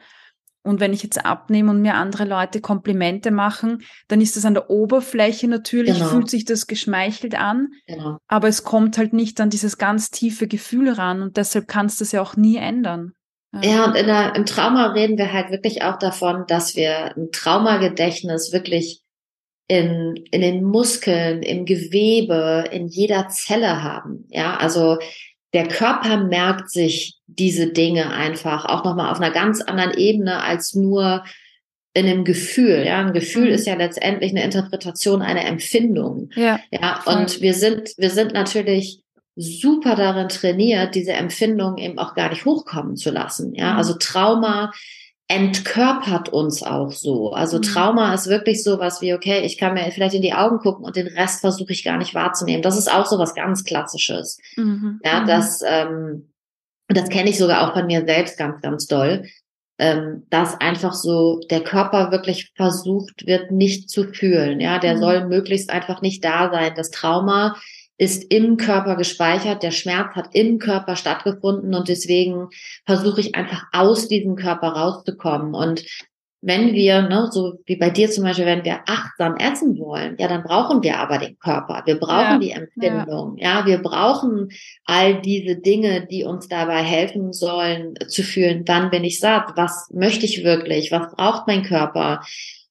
[0.65, 4.55] Und wenn ich jetzt abnehme und mir andere Leute Komplimente machen, dann ist das an
[4.55, 6.09] der Oberfläche natürlich, genau.
[6.09, 8.19] fühlt sich das geschmeichelt an, genau.
[8.29, 12.05] aber es kommt halt nicht an dieses ganz tiefe Gefühl ran und deshalb kannst du
[12.05, 13.13] es ja auch nie ändern.
[13.61, 17.31] Ja, und in der, im Trauma reden wir halt wirklich auch davon, dass wir ein
[17.33, 19.03] Traumagedächtnis wirklich
[19.69, 24.27] in, in den Muskeln, im Gewebe, in jeder Zelle haben.
[24.31, 24.99] Ja, also
[25.53, 30.75] der Körper merkt sich diese Dinge einfach auch nochmal auf einer ganz anderen Ebene als
[30.75, 31.25] nur
[31.95, 32.85] in einem Gefühl.
[32.87, 33.55] Ja, ein Gefühl mhm.
[33.55, 36.31] ist ja letztendlich eine Interpretation einer Empfindung.
[36.35, 36.59] Ja.
[36.71, 39.02] Ja, und wir sind, wir sind natürlich
[39.37, 43.55] super darin trainiert, diese Empfindungen eben auch gar nicht hochkommen zu lassen.
[43.55, 43.79] Ja, mhm.
[43.79, 44.73] also Trauma
[45.29, 47.33] entkörpert uns auch so.
[47.33, 47.63] Also mhm.
[47.63, 50.85] Trauma ist wirklich so was wie, okay, ich kann mir vielleicht in die Augen gucken
[50.85, 52.63] und den Rest versuche ich gar nicht wahrzunehmen.
[52.63, 54.39] Das ist auch so was ganz Klassisches.
[54.57, 55.01] Mhm.
[55.03, 55.27] Ja, mhm.
[55.27, 56.33] das, ähm,
[56.89, 59.25] das kenne ich sogar auch von mir selbst ganz, ganz doll.
[59.79, 64.61] Ähm, dass einfach so der Körper wirklich versucht wird, nicht zu fühlen.
[64.61, 65.01] Ja, der mhm.
[65.01, 66.75] soll möglichst einfach nicht da sein.
[66.77, 67.57] Das Trauma
[68.03, 72.49] ist im Körper gespeichert, der Schmerz hat im Körper stattgefunden und deswegen
[72.85, 75.55] versuche ich einfach aus diesem Körper rauszukommen.
[75.55, 75.85] Und
[76.41, 80.27] wenn wir, ne, so wie bei dir zum Beispiel, wenn wir achtsam essen wollen, ja,
[80.27, 81.83] dann brauchen wir aber den Körper.
[81.87, 83.37] Wir brauchen ja, die Empfindung.
[83.39, 83.61] Ja.
[83.61, 84.49] ja, wir brauchen
[84.85, 89.53] all diese Dinge, die uns dabei helfen sollen zu fühlen, wann bin ich satt?
[89.55, 90.91] Was möchte ich wirklich?
[90.91, 92.23] Was braucht mein Körper?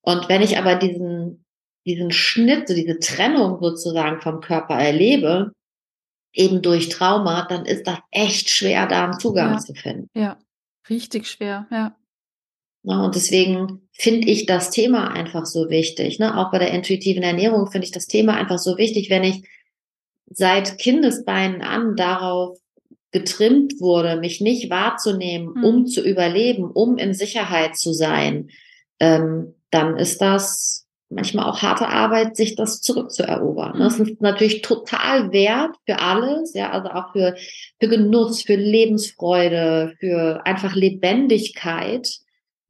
[0.01, 1.40] Und wenn ich aber diesen
[1.85, 5.51] diesen Schnitt, so diese Trennung sozusagen vom Körper erlebe,
[6.33, 10.07] eben durch Trauma, dann ist das echt schwer, da einen Zugang ja, zu finden.
[10.13, 10.37] Ja,
[10.89, 11.95] richtig schwer, ja.
[12.83, 16.17] Na, und deswegen finde ich das Thema einfach so wichtig.
[16.17, 16.35] Ne?
[16.37, 19.47] Auch bei der intuitiven Ernährung finde ich das Thema einfach so wichtig, wenn ich
[20.31, 22.57] seit Kindesbeinen an darauf
[23.11, 25.63] getrimmt wurde, mich nicht wahrzunehmen, mhm.
[25.63, 28.49] um zu überleben, um in Sicherheit zu sein,
[28.99, 30.80] ähm, dann ist das
[31.11, 33.79] manchmal auch harte Arbeit, sich das zurückzuerobern.
[33.79, 37.35] Das ist natürlich total wert für alles, ja, also auch für,
[37.79, 42.09] für Genuss, für Lebensfreude, für einfach Lebendigkeit.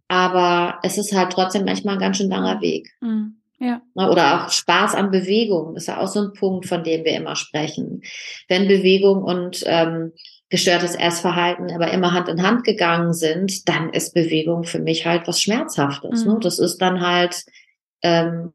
[0.07, 2.89] Aber es ist halt trotzdem manchmal ein ganz schön langer Weg.
[2.99, 3.37] Mhm.
[3.59, 3.81] Ja.
[3.93, 7.15] Ne, oder auch Spaß an Bewegung ist ja auch so ein Punkt, von dem wir
[7.15, 8.01] immer sprechen.
[8.47, 10.13] Wenn Bewegung und ähm,
[10.49, 15.27] gestörtes Essverhalten aber immer Hand in Hand gegangen sind, dann ist Bewegung für mich halt
[15.27, 16.25] was Schmerzhaftes.
[16.25, 16.31] Ne?
[16.31, 16.33] Mhm.
[16.33, 16.39] Ne?
[16.41, 17.45] Das ist dann halt
[18.01, 18.53] ähm,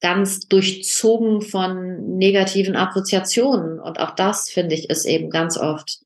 [0.00, 3.78] ganz durchzogen von negativen Assoziationen.
[3.78, 6.00] Und auch das, finde ich, ist eben ganz oft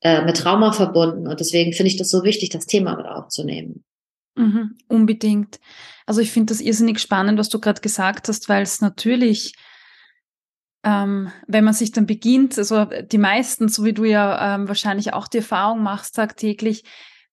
[0.00, 1.28] äh, mit Trauma verbunden.
[1.28, 3.84] Und deswegen finde ich das so wichtig, das Thema mit aufzunehmen.
[4.36, 5.60] Mhm, unbedingt.
[6.06, 9.54] Also ich finde das irrsinnig spannend, was du gerade gesagt hast, weil es natürlich,
[10.84, 15.12] ähm, wenn man sich dann beginnt, also die meisten, so wie du ja ähm, wahrscheinlich
[15.12, 16.84] auch die Erfahrung machst tagtäglich,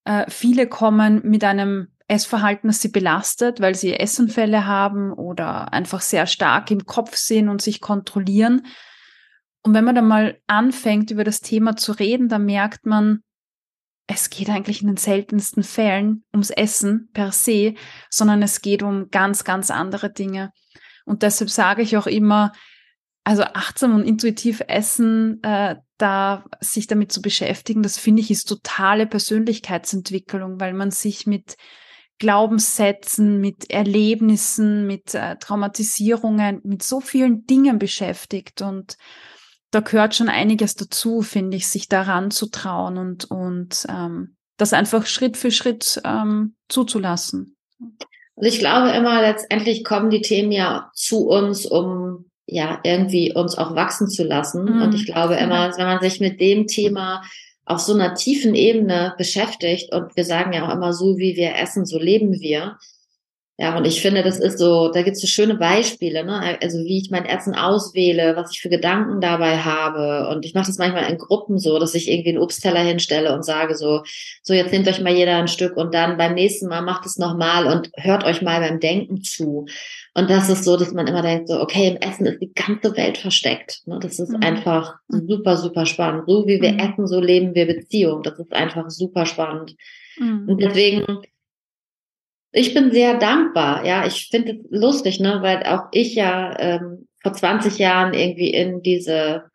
[0.06, 6.02] äh, viele kommen mit einem Essverhalten, das sie belastet, weil sie Essenfälle haben oder einfach
[6.02, 8.66] sehr stark im Kopf sind und sich kontrollieren.
[9.62, 13.24] Und wenn man dann mal anfängt, über das Thema zu reden, dann merkt man,
[14.08, 17.76] es geht eigentlich in den seltensten Fällen ums Essen per se,
[18.10, 20.52] sondern es geht um ganz, ganz andere Dinge.
[21.06, 22.52] Und deshalb sage ich auch immer,
[23.24, 28.50] also achtsam und intuitiv essen, äh, da sich damit zu beschäftigen, das finde ich ist
[28.50, 31.56] totale Persönlichkeitsentwicklung, weil man sich mit
[32.20, 38.98] Glaubenssätzen, mit Erlebnissen, mit äh, Traumatisierungen, mit so vielen Dingen beschäftigt und
[39.74, 44.72] da gehört schon einiges dazu, finde ich, sich daran zu trauen und, und ähm, das
[44.72, 47.58] einfach Schritt für Schritt ähm, zuzulassen.
[48.36, 53.58] Also ich glaube immer, letztendlich kommen die Themen ja zu uns, um ja irgendwie uns
[53.58, 54.66] auch wachsen zu lassen.
[54.66, 54.82] Mhm.
[54.84, 57.24] Und ich glaube immer, wenn man sich mit dem Thema
[57.66, 59.94] auf so einer tiefen Ebene beschäftigt.
[59.94, 62.78] Und wir sagen ja auch immer so, wie wir essen, so leben wir,
[63.58, 66.58] Ja, und ich finde, das ist so, da gibt es so schöne Beispiele, ne?
[66.60, 70.28] Also wie ich mein Essen auswähle, was ich für Gedanken dabei habe.
[70.30, 73.46] Und ich mache das manchmal in Gruppen so, dass ich irgendwie einen Obstteller hinstelle und
[73.46, 74.02] sage so,
[74.42, 77.20] so jetzt nehmt euch mal jeder ein Stück und dann beim nächsten Mal macht es
[77.20, 79.68] nochmal und hört euch mal beim Denken zu.
[80.16, 82.98] Und das ist so, dass man immer denkt, so, okay, im Essen ist die ganze
[82.98, 83.82] Welt versteckt.
[83.86, 84.00] Ne?
[84.02, 84.42] Das ist mhm.
[84.42, 85.28] einfach mhm.
[85.28, 86.24] super, super spannend.
[86.26, 86.80] So wie wir mhm.
[86.80, 88.24] essen, so leben wir Beziehung.
[88.24, 89.76] Das ist einfach super spannend.
[90.18, 90.50] Mhm.
[90.50, 91.06] Und deswegen
[92.54, 93.86] ich bin sehr dankbar.
[93.86, 98.52] Ja, ich finde es lustig, ne, weil auch ich ja ähm, vor 20 Jahren irgendwie
[98.52, 99.46] in diese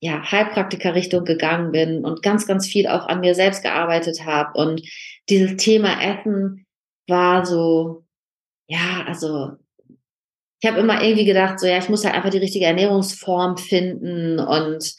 [0.00, 4.58] ja, Heilpraktiker-Richtung gegangen bin und ganz, ganz viel auch an mir selbst gearbeitet habe.
[4.58, 4.82] Und
[5.28, 6.66] dieses Thema Essen
[7.08, 8.04] war so,
[8.68, 9.52] ja, also
[10.60, 14.40] ich habe immer irgendwie gedacht, so ja, ich muss halt einfach die richtige Ernährungsform finden
[14.40, 14.94] und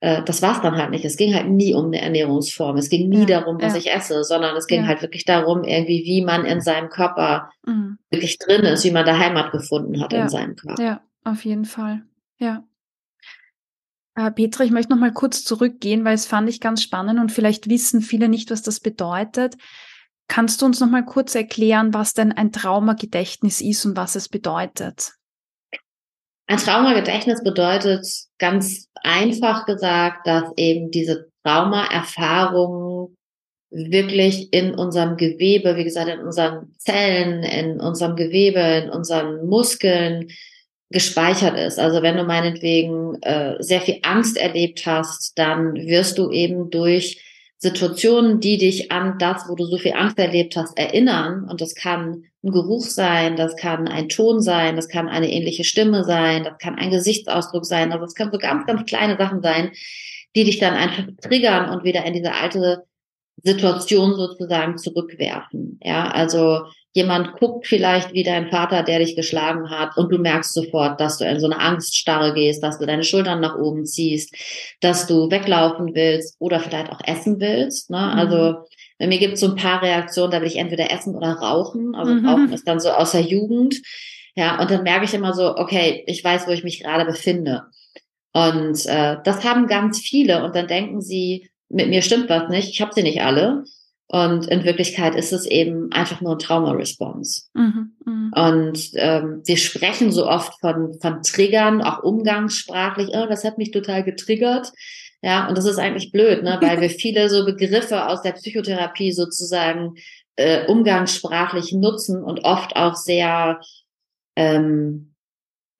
[0.00, 1.04] äh, das war es dann halt nicht.
[1.04, 2.76] Es ging halt nie um eine Ernährungsform.
[2.76, 3.78] Es ging nie ja, darum, was ja.
[3.78, 4.86] ich esse, sondern es ging ja.
[4.86, 7.98] halt wirklich darum, irgendwie, wie man in seinem Körper mhm.
[8.10, 10.82] wirklich drin ist, wie man da Heimat gefunden hat in seinem Körper.
[10.82, 12.02] Ja, auf jeden Fall.
[12.38, 12.64] Ja.
[14.14, 17.32] Äh, Petra, ich möchte noch mal kurz zurückgehen, weil es fand ich ganz spannend und
[17.32, 19.56] vielleicht wissen viele nicht, was das bedeutet.
[20.28, 24.28] Kannst du uns noch mal kurz erklären, was denn ein Traumagedächtnis ist und was es
[24.28, 25.14] bedeutet?
[26.48, 28.06] Ein Traumagedächtnis bedeutet
[28.38, 33.16] ganz einfach gesagt, dass eben diese Traumaerfahrungen
[33.70, 40.28] wirklich in unserem Gewebe, wie gesagt, in unseren Zellen, in unserem Gewebe, in unseren Muskeln
[40.90, 41.78] gespeichert ist.
[41.78, 47.22] Also wenn du meinetwegen äh, sehr viel Angst erlebt hast, dann wirst du eben durch
[47.60, 51.44] Situationen, die dich an das, wo du so viel Angst erlebt hast, erinnern.
[51.50, 55.64] Und das kann ein Geruch sein, das kann ein Ton sein, das kann eine ähnliche
[55.64, 57.90] Stimme sein, das kann ein Gesichtsausdruck sein.
[57.90, 59.72] Also es können so ganz, ganz kleine Sachen sein,
[60.36, 62.84] die dich dann einfach triggern und wieder in diese alte
[63.42, 65.80] Situation sozusagen zurückwerfen.
[65.82, 66.62] Ja, also
[66.98, 71.18] jemand guckt vielleicht wie dein Vater, der dich geschlagen hat und du merkst sofort, dass
[71.18, 74.34] du in so eine Angststarre gehst, dass du deine Schultern nach oben ziehst,
[74.80, 77.90] dass du weglaufen willst oder vielleicht auch essen willst.
[77.90, 77.98] Ne?
[77.98, 78.18] Mhm.
[78.18, 78.54] Also
[78.98, 81.94] bei mir gibt es so ein paar Reaktionen, da will ich entweder essen oder rauchen.
[81.94, 82.26] Also mhm.
[82.26, 83.76] Rauchen ist dann so aus der Jugend.
[84.34, 87.62] Ja, und dann merke ich immer so, okay, ich weiß, wo ich mich gerade befinde.
[88.32, 92.70] Und äh, das haben ganz viele und dann denken sie, mit mir stimmt was nicht,
[92.70, 93.64] ich habe sie nicht alle.
[94.10, 97.42] Und in Wirklichkeit ist es eben einfach nur ein Trauma-Response.
[97.52, 98.50] Mhm, mh.
[98.50, 103.70] Und ähm, wir sprechen so oft von, von Triggern, auch umgangssprachlich, oh, das hat mich
[103.70, 104.72] total getriggert.
[105.20, 106.58] Ja, und das ist eigentlich blöd, ne?
[106.60, 109.94] weil wir viele so Begriffe aus der Psychotherapie sozusagen
[110.36, 113.60] äh, umgangssprachlich nutzen und oft auch sehr,
[114.36, 115.14] ähm,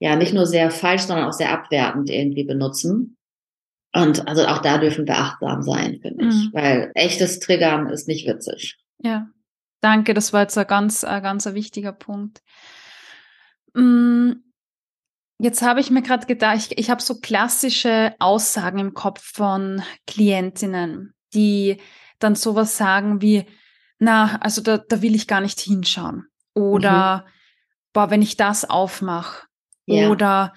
[0.00, 3.17] ja, nicht nur sehr falsch, sondern auch sehr abwertend irgendwie benutzen.
[3.94, 6.50] Und also auch da dürfen wir achtsam sein, finde ich, mhm.
[6.52, 8.78] weil echtes Triggern ist nicht witzig.
[8.98, 9.28] Ja,
[9.80, 12.42] danke, das war jetzt ein ganz, ein ganz ein wichtiger Punkt.
[13.74, 14.32] Mm,
[15.38, 19.82] jetzt habe ich mir gerade gedacht, ich, ich habe so klassische Aussagen im Kopf von
[20.06, 21.78] Klientinnen, die
[22.18, 23.46] dann sowas sagen wie,
[23.98, 26.26] na, also da, da will ich gar nicht hinschauen.
[26.54, 27.30] Oder, mhm.
[27.92, 29.46] boah, wenn ich das aufmache.
[29.86, 30.10] Ja.
[30.10, 30.52] Oder,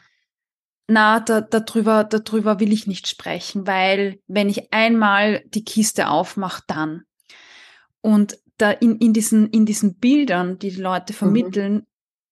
[0.88, 6.64] na, da, darüber, darüber will ich nicht sprechen, weil wenn ich einmal die Kiste aufmache,
[6.68, 7.04] dann.
[8.02, 11.18] Und da in, in, diesen, in diesen Bildern, die die Leute mhm.
[11.18, 11.86] vermitteln, mhm.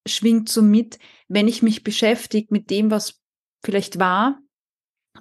[0.08, 3.20] schwingt so mit, wenn ich mich beschäftige mit dem, was
[3.64, 4.40] vielleicht war,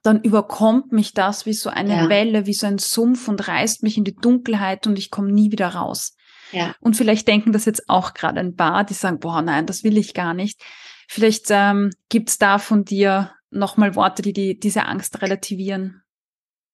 [0.02, 2.08] dann überkommt mich das wie so eine ja.
[2.08, 5.50] Welle, wie so ein Sumpf und reißt mich in die Dunkelheit und ich komme nie
[5.50, 6.14] wieder raus.
[6.52, 6.74] Ja.
[6.80, 9.98] Und vielleicht denken das jetzt auch gerade ein paar, die sagen, boah, nein, das will
[9.98, 10.62] ich gar nicht.
[11.10, 16.02] Vielleicht ähm, gibt es da von dir nochmal Worte, die, die diese Angst relativieren.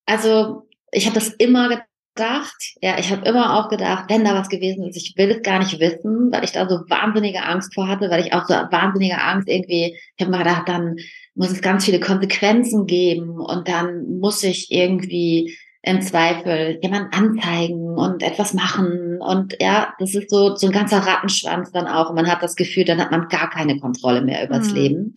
[0.07, 2.75] Also ich habe das immer gedacht.
[2.83, 5.61] Ja, ich habe immer auch gedacht, wenn da was gewesen ist, ich will es gar
[5.61, 9.21] nicht wissen, weil ich da so wahnsinnige Angst vor hatte, weil ich auch so wahnsinnige
[9.21, 10.97] Angst irgendwie, ich habe mal gedacht, dann
[11.37, 15.57] muss es ganz viele Konsequenzen geben und dann muss ich irgendwie
[15.87, 19.21] im Zweifel jemanden anzeigen und etwas machen.
[19.21, 22.09] Und ja, das ist so, so ein ganzer Rattenschwanz dann auch.
[22.09, 24.75] Und man hat das Gefühl, dann hat man gar keine Kontrolle mehr übers mhm.
[24.75, 25.15] Leben.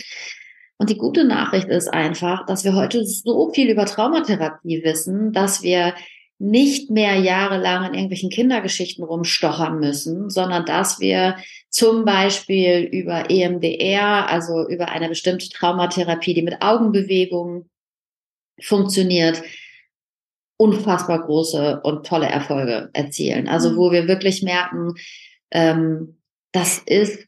[0.78, 5.64] Und die gute Nachricht ist einfach, dass wir heute so viel über Traumatherapie wissen, dass
[5.64, 5.94] wir
[6.40, 11.38] nicht mehr jahrelang in irgendwelchen Kindergeschichten rumstochern müssen, sondern dass wir
[11.70, 17.70] zum Beispiel über EMDR, also über eine bestimmte Traumatherapie, die mit Augenbewegungen
[18.62, 19.42] funktioniert,
[20.58, 23.48] unfassbar große und tolle Erfolge erzielen.
[23.48, 23.78] Also mhm.
[23.78, 24.96] wo wir wirklich merken,
[25.52, 26.18] ähm,
[26.52, 27.28] das ist,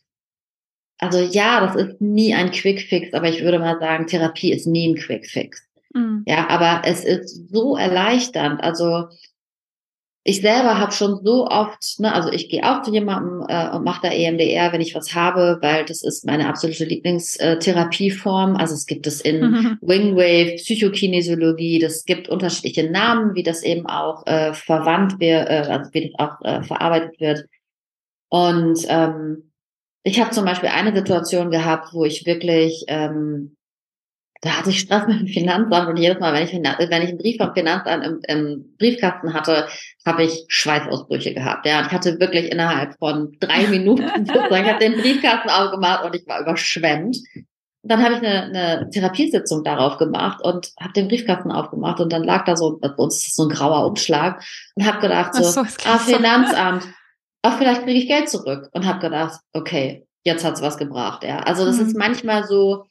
[0.98, 4.66] also ja, das ist nie ein Quick Fix, aber ich würde mal sagen, Therapie ist
[4.66, 5.62] nie ein Quick Fix.
[5.94, 6.24] Mhm.
[6.28, 8.62] Ja, aber es ist so erleichternd.
[8.62, 9.08] Also
[10.24, 13.86] ich selber habe schon so oft, ne, also ich gehe auch zu jemandem äh, und
[13.86, 18.58] mache da EMDR, wenn ich was habe, weil das ist meine absolute Lieblingstherapieform.
[18.58, 19.78] Also es gibt es in mhm.
[19.82, 25.94] Wingwave, Psychokinesiologie, das gibt unterschiedliche Namen, wie das eben auch äh, verwandt wird, äh, also
[25.94, 27.46] wie das auch äh, verarbeitet wird.
[28.28, 29.52] Und ähm,
[30.04, 33.56] ich habe zum Beispiel eine Situation gehabt, wo ich wirklich ähm,
[34.42, 37.18] da hatte ich Stress mit dem Finanzamt und jedes Mal, wenn ich, wenn ich einen
[37.18, 39.68] Brief vom Finanzamt im, im Briefkasten hatte,
[40.06, 41.66] habe ich Schweißausbrüche gehabt.
[41.66, 46.16] Ja, ich hatte wirklich innerhalb von drei Minuten sozusagen, ich habe den Briefkasten aufgemacht und
[46.16, 47.18] ich war überschwemmt.
[47.82, 52.12] Und dann habe ich eine, eine Therapiesitzung darauf gemacht und habe den Briefkasten aufgemacht und
[52.12, 54.44] dann lag da so, bei uns ist so ein grauer Umschlag
[54.76, 56.84] und habe gedacht so, so ah, Finanzamt,
[57.42, 61.24] auch vielleicht kriege ich Geld zurück und habe gedacht, okay, jetzt hat's was gebracht.
[61.24, 61.88] Ja, also das mhm.
[61.88, 62.86] ist manchmal so,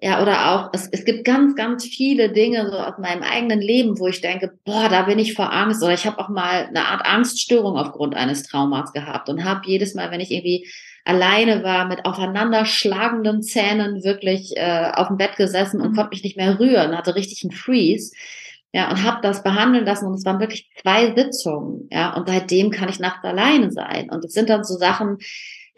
[0.00, 3.98] ja, oder auch, es, es gibt ganz, ganz viele Dinge so aus meinem eigenen Leben,
[3.98, 5.82] wo ich denke, boah, da bin ich vor Angst.
[5.82, 9.94] Oder ich habe auch mal eine Art Angststörung aufgrund eines Traumas gehabt und habe jedes
[9.94, 10.68] Mal, wenn ich irgendwie
[11.04, 15.96] alleine war, mit aufeinanderschlagenden Zähnen wirklich äh, auf dem Bett gesessen und mhm.
[15.96, 18.12] konnte mich nicht mehr rühren, hatte richtig einen Freeze.
[18.72, 21.88] Ja, und habe das behandeln lassen und es waren wirklich zwei Sitzungen.
[21.90, 24.10] Ja, und seitdem kann ich nachts alleine sein.
[24.10, 25.16] Und es sind dann so Sachen,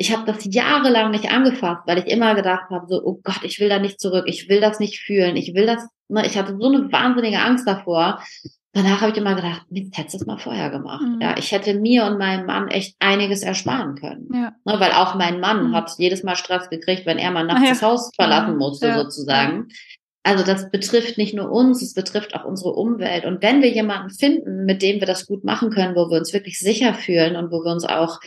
[0.01, 3.61] ich habe das jahrelang nicht angefasst, weil ich immer gedacht habe, so, oh Gott, ich
[3.61, 6.57] will da nicht zurück, ich will das nicht fühlen, ich will das, ne, ich hatte
[6.59, 8.22] so eine wahnsinnige Angst davor.
[8.72, 11.03] Danach habe ich immer gedacht, Mist, hättest du es mal vorher gemacht.
[11.03, 11.20] Mhm.
[11.20, 14.28] Ja, ich hätte mir und meinem Mann echt einiges ersparen können.
[14.32, 14.53] Ja.
[14.64, 15.74] Ne, weil auch mein Mann mhm.
[15.74, 17.68] hat jedes Mal Stress gekriegt, wenn er mal nachts ja.
[17.68, 18.98] das Haus verlassen musste, ja.
[19.03, 19.68] sozusagen.
[20.22, 23.26] Also das betrifft nicht nur uns, es betrifft auch unsere Umwelt.
[23.26, 26.32] Und wenn wir jemanden finden, mit dem wir das gut machen können, wo wir uns
[26.32, 28.18] wirklich sicher fühlen und wo wir uns auch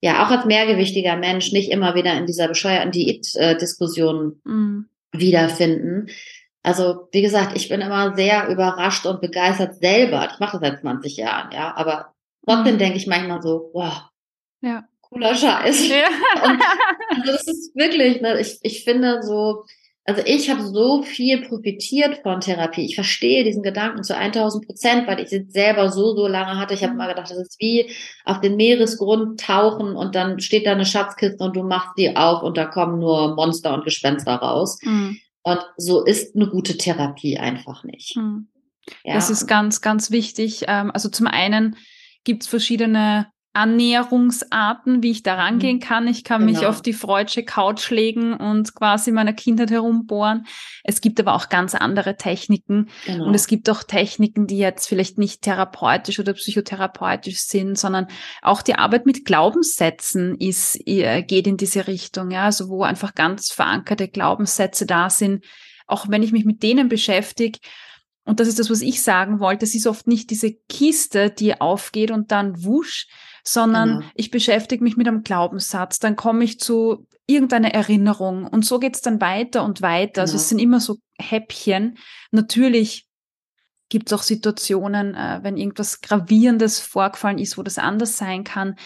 [0.00, 4.88] ja auch als mehrgewichtiger Mensch nicht immer wieder in dieser bescheuerten Diät-Diskussion mhm.
[5.12, 6.08] wiederfinden.
[6.62, 10.28] Also, wie gesagt, ich bin immer sehr überrascht und begeistert selber.
[10.32, 12.14] Ich mache das seit 20 Jahren, ja, aber
[12.46, 12.78] trotzdem mhm.
[12.78, 14.02] denke ich manchmal so, wow,
[14.60, 14.84] ja.
[15.00, 15.88] cooler Scheiß.
[15.88, 16.06] Ja.
[16.44, 16.62] Und,
[17.10, 19.64] also das ist wirklich, ne, ich, ich finde so,
[20.04, 22.84] also ich habe so viel profitiert von Therapie.
[22.84, 26.74] Ich verstehe diesen Gedanken zu 1000 Prozent, weil ich es selber so, so lange hatte.
[26.74, 27.90] Ich habe mal gedacht, das ist wie
[28.24, 32.42] auf den Meeresgrund tauchen und dann steht da eine Schatzkiste und du machst die auf
[32.42, 34.78] und da kommen nur Monster und Gespenster raus.
[34.82, 35.18] Mhm.
[35.42, 38.16] Und so ist eine gute Therapie einfach nicht.
[38.16, 38.48] Mhm.
[39.04, 39.14] Ja.
[39.14, 40.64] Das ist ganz, ganz wichtig.
[40.66, 41.76] Ähm, also zum einen
[42.24, 45.80] gibt es verschiedene Annäherungsarten, wie ich da rangehen mhm.
[45.80, 46.06] kann.
[46.06, 46.58] Ich kann genau.
[46.58, 50.46] mich auf die freudsche Couch legen und quasi meiner Kindheit herumbohren.
[50.84, 52.88] Es gibt aber auch ganz andere Techniken.
[53.06, 53.24] Genau.
[53.24, 58.06] Und es gibt auch Techniken, die jetzt vielleicht nicht therapeutisch oder psychotherapeutisch sind, sondern
[58.40, 62.30] auch die Arbeit mit Glaubenssätzen ist, äh, geht in diese Richtung.
[62.30, 65.44] Ja, also wo einfach ganz verankerte Glaubenssätze da sind.
[65.88, 67.58] Auch wenn ich mich mit denen beschäftige,
[68.24, 71.60] und das ist das, was ich sagen wollte, es ist oft nicht diese Kiste, die
[71.60, 73.08] aufgeht und dann wusch,
[73.44, 74.10] sondern genau.
[74.14, 79.02] ich beschäftige mich mit einem Glaubenssatz, dann komme ich zu irgendeiner Erinnerung und so geht's
[79.02, 80.12] dann weiter und weiter.
[80.12, 80.22] Genau.
[80.22, 80.48] Also es genau.
[80.48, 81.98] sind immer so Häppchen.
[82.32, 83.06] Natürlich
[83.88, 88.76] gibt es auch Situationen, äh, wenn irgendwas Gravierendes vorgefallen ist, wo das anders sein kann.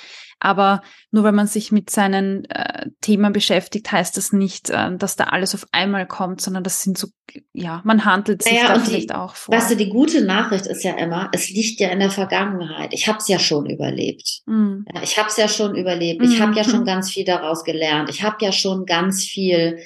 [0.44, 5.16] Aber nur weil man sich mit seinen äh, Themen beschäftigt, heißt das nicht, äh, dass
[5.16, 7.08] da alles auf einmal kommt, sondern das sind so,
[7.54, 9.54] ja, man handelt sich naja, da vielleicht die, auch vor.
[9.54, 12.92] Weißt du, die gute Nachricht ist ja immer, es liegt ja in der Vergangenheit.
[12.92, 14.42] Ich habe es ja schon überlebt.
[14.44, 14.84] Mhm.
[14.94, 16.22] Ja, ich habe es ja schon überlebt.
[16.22, 16.84] Ich habe ja schon mhm.
[16.92, 18.10] ganz viel daraus gelernt.
[18.10, 19.78] Ich habe ja schon ganz viel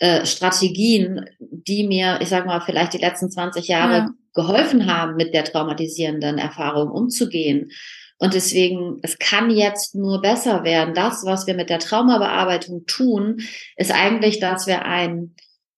[0.00, 4.10] äh, Strategien, die mir, ich sag mal, vielleicht die letzten 20 Jahre ja.
[4.34, 7.70] geholfen haben, mit der traumatisierenden Erfahrung umzugehen.
[8.18, 10.94] Und deswegen, es kann jetzt nur besser werden.
[10.94, 13.42] Das, was wir mit der Traumabearbeitung tun,
[13.76, 15.34] ist eigentlich, dass wir ein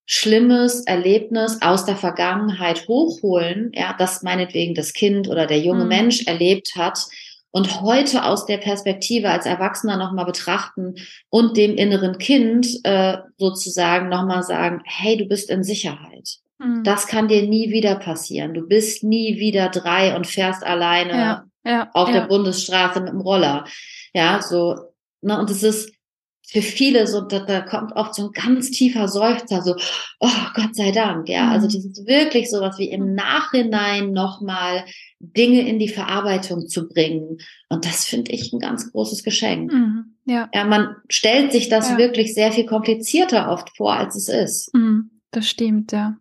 [0.07, 5.89] schlimmes Erlebnis aus der Vergangenheit hochholen, ja, das meinetwegen das Kind oder der junge mhm.
[5.89, 6.99] Mensch erlebt hat
[7.51, 10.95] und heute aus der Perspektive als Erwachsener nochmal betrachten
[11.28, 16.39] und dem inneren Kind äh, sozusagen nochmal sagen, hey, du bist in Sicherheit.
[16.59, 16.84] Mhm.
[16.84, 18.55] Das kann dir nie wieder passieren.
[18.55, 22.21] Du bist nie wieder drei und fährst alleine ja ja, auf ja.
[22.21, 23.64] der Bundesstraße mit dem Roller.
[24.14, 24.77] Ja, so,
[25.21, 25.93] ne, und es ist
[26.51, 29.77] für viele so, da, da kommt oft so ein ganz tiefer Seufzer, so,
[30.19, 31.51] oh Gott sei Dank, ja.
[31.51, 31.69] Also mhm.
[31.69, 34.85] Also das ist wirklich so was wie im Nachhinein nochmal
[35.21, 37.39] Dinge in die Verarbeitung zu bringen.
[37.69, 39.73] Und das finde ich ein ganz großes Geschenk.
[39.73, 40.16] Mhm.
[40.25, 40.49] Ja.
[40.55, 41.99] ja, man stellt sich das ja.
[41.99, 44.75] wirklich sehr viel komplizierter oft vor, als es ist.
[44.75, 45.11] Mhm.
[45.31, 46.16] Das stimmt, ja.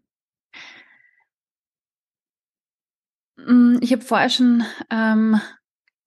[3.36, 3.36] Mm,
[3.81, 5.39] ich habe vorher schon ähm,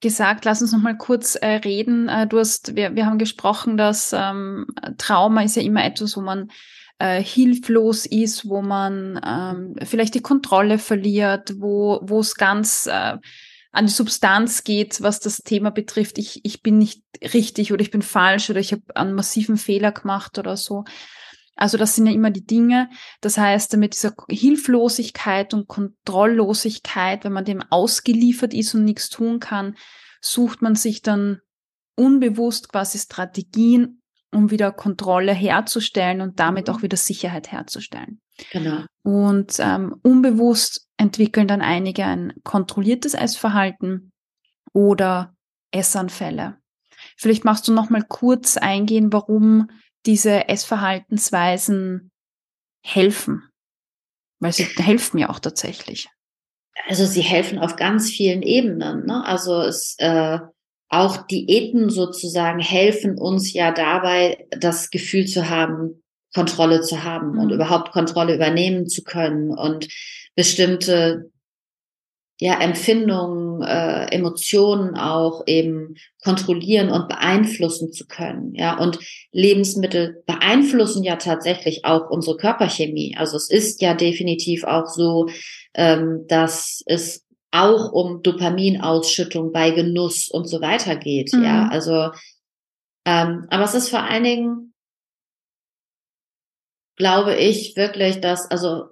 [0.00, 2.08] gesagt, lass uns noch mal kurz äh, reden.
[2.08, 4.66] Äh, du hast, wir, wir haben gesprochen, dass ähm,
[4.98, 6.50] Trauma ist ja immer etwas, wo man
[6.98, 13.16] äh, hilflos ist, wo man ähm, vielleicht die Kontrolle verliert, wo wo es ganz äh,
[13.72, 17.90] an die Substanz geht, was das Thema betrifft, ich, ich bin nicht richtig oder ich
[17.90, 20.84] bin falsch oder ich habe einen massiven Fehler gemacht oder so.
[21.56, 22.88] Also das sind ja immer die Dinge.
[23.20, 29.40] Das heißt, mit dieser Hilflosigkeit und Kontrolllosigkeit, wenn man dem ausgeliefert ist und nichts tun
[29.40, 29.76] kann,
[30.20, 31.40] sucht man sich dann
[31.96, 34.00] unbewusst quasi Strategien,
[34.32, 36.74] um wieder Kontrolle herzustellen und damit mhm.
[36.74, 38.20] auch wieder Sicherheit herzustellen.
[38.52, 38.84] Genau.
[39.02, 44.12] Und ähm, unbewusst entwickeln dann einige ein kontrolliertes Essverhalten
[44.72, 45.34] oder
[45.72, 46.56] Essanfälle.
[47.16, 49.68] Vielleicht machst du noch mal kurz eingehen, warum
[50.06, 52.10] diese Essverhaltensweisen
[52.84, 53.42] helfen.
[54.38, 56.08] Weil sie helfen ja auch tatsächlich.
[56.88, 59.06] Also sie helfen auf ganz vielen Ebenen.
[59.06, 59.24] Ne?
[59.24, 60.38] Also es äh,
[60.88, 66.02] auch Diäten sozusagen helfen uns ja dabei, das Gefühl zu haben,
[66.34, 67.38] Kontrolle zu haben mhm.
[67.38, 69.88] und überhaupt Kontrolle übernehmen zu können und
[70.34, 71.30] bestimmte
[72.40, 78.54] ja, Empfindungen, äh, Emotionen auch eben kontrollieren und beeinflussen zu können.
[78.54, 78.98] Ja, und
[79.30, 83.14] Lebensmittel beeinflussen ja tatsächlich auch unsere Körperchemie.
[83.18, 85.28] Also es ist ja definitiv auch so,
[85.74, 91.34] ähm, dass es auch um Dopaminausschüttung bei Genuss und so weiter geht.
[91.34, 91.44] Mhm.
[91.44, 92.08] Ja, also,
[93.04, 94.74] ähm, aber es ist vor allen Dingen,
[96.96, 98.84] glaube ich wirklich, dass, also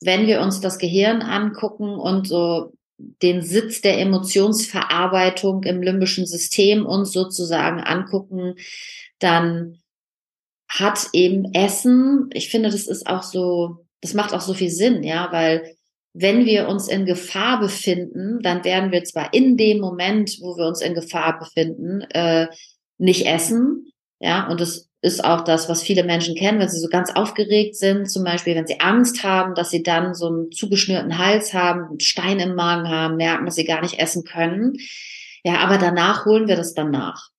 [0.00, 2.72] wenn wir uns das Gehirn angucken und so
[3.22, 8.56] den Sitz der Emotionsverarbeitung im limbischen System uns sozusagen angucken,
[9.18, 9.78] dann
[10.68, 15.02] hat eben Essen, ich finde, das ist auch so, das macht auch so viel Sinn,
[15.02, 15.74] ja, weil
[16.12, 20.66] wenn wir uns in Gefahr befinden, dann werden wir zwar in dem Moment, wo wir
[20.66, 22.48] uns in Gefahr befinden, äh,
[22.98, 26.88] nicht essen, ja, und das ist auch das, was viele Menschen kennen, wenn sie so
[26.88, 31.16] ganz aufgeregt sind, zum Beispiel, wenn sie Angst haben, dass sie dann so einen zugeschnürten
[31.16, 34.76] Hals haben, einen Stein im Magen haben, merken, dass sie gar nicht essen können.
[35.42, 37.30] Ja, aber danach holen wir das dann nach.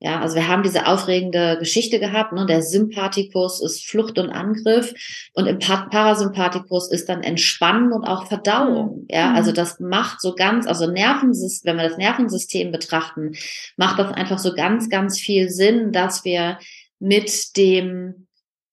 [0.00, 2.44] Ja, also wir haben diese aufregende Geschichte gehabt, ne?
[2.44, 4.92] der Sympathikus ist Flucht und Angriff
[5.32, 9.06] und im Parasympathikus ist dann Entspannen und auch Verdauung.
[9.08, 9.54] Ja, also mhm.
[9.54, 13.32] das macht so ganz, also Nervensystem, wenn wir das Nervensystem betrachten,
[13.78, 16.58] macht das einfach so ganz, ganz viel Sinn, dass wir
[17.04, 18.26] mit dem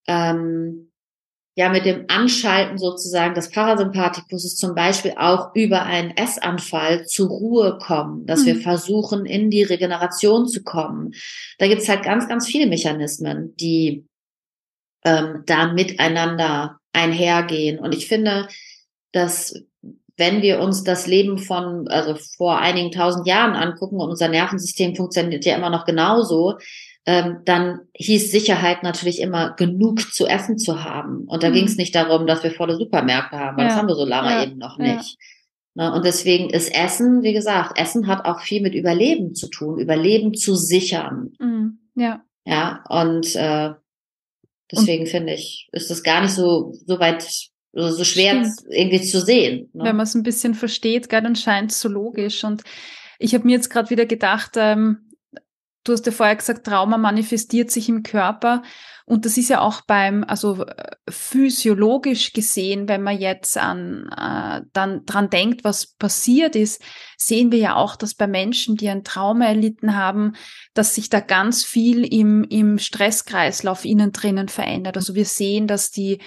[0.06, 0.90] ähm,
[1.54, 7.78] ja mit dem Anschalten sozusagen des Parasympathikus zum Beispiel auch über einen Essanfall zur Ruhe
[7.78, 8.46] kommen, dass mhm.
[8.46, 11.12] wir versuchen, in die Regeneration zu kommen.
[11.58, 14.06] Da gibt's halt ganz, ganz viele Mechanismen, die
[15.04, 17.78] ähm, da miteinander einhergehen.
[17.78, 18.48] Und ich finde,
[19.12, 19.62] dass
[20.16, 24.96] wenn wir uns das Leben von, also vor einigen tausend Jahren angucken und unser Nervensystem
[24.96, 26.56] funktioniert ja immer noch genauso,
[27.04, 31.24] ähm, dann hieß Sicherheit natürlich immer genug zu essen zu haben.
[31.26, 31.54] Und da mhm.
[31.54, 33.70] ging es nicht darum, dass wir volle Supermärkte haben, weil ja.
[33.70, 34.44] das haben wir so lange ja.
[34.44, 35.16] eben noch nicht.
[35.74, 35.90] Ja.
[35.90, 35.92] Ne?
[35.94, 40.34] Und deswegen ist Essen, wie gesagt, Essen hat auch viel mit Überleben zu tun, Überleben
[40.34, 41.32] zu sichern.
[41.38, 41.78] Mhm.
[41.96, 42.22] Ja.
[42.44, 43.70] Ja, und äh,
[44.70, 47.24] deswegen finde ich, ist das gar nicht so, so weit
[47.72, 48.70] so schwer Stimmt.
[48.70, 49.70] irgendwie zu sehen.
[49.72, 49.84] Ne?
[49.84, 52.44] Wenn man es ein bisschen versteht, gell, dann scheint es so logisch.
[52.44, 52.62] Und
[53.18, 55.11] ich habe mir jetzt gerade wieder gedacht, ähm,
[55.84, 58.62] Du hast ja vorher gesagt, Trauma manifestiert sich im Körper.
[59.04, 64.64] Und das ist ja auch beim, also äh, physiologisch gesehen, wenn man jetzt an, äh,
[64.72, 66.80] dann dran denkt, was passiert ist,
[67.16, 70.34] sehen wir ja auch, dass bei Menschen, die ein Trauma erlitten haben,
[70.72, 74.96] dass sich da ganz viel im, im Stresskreislauf innen drinnen verändert.
[74.96, 76.20] Also wir sehen, dass die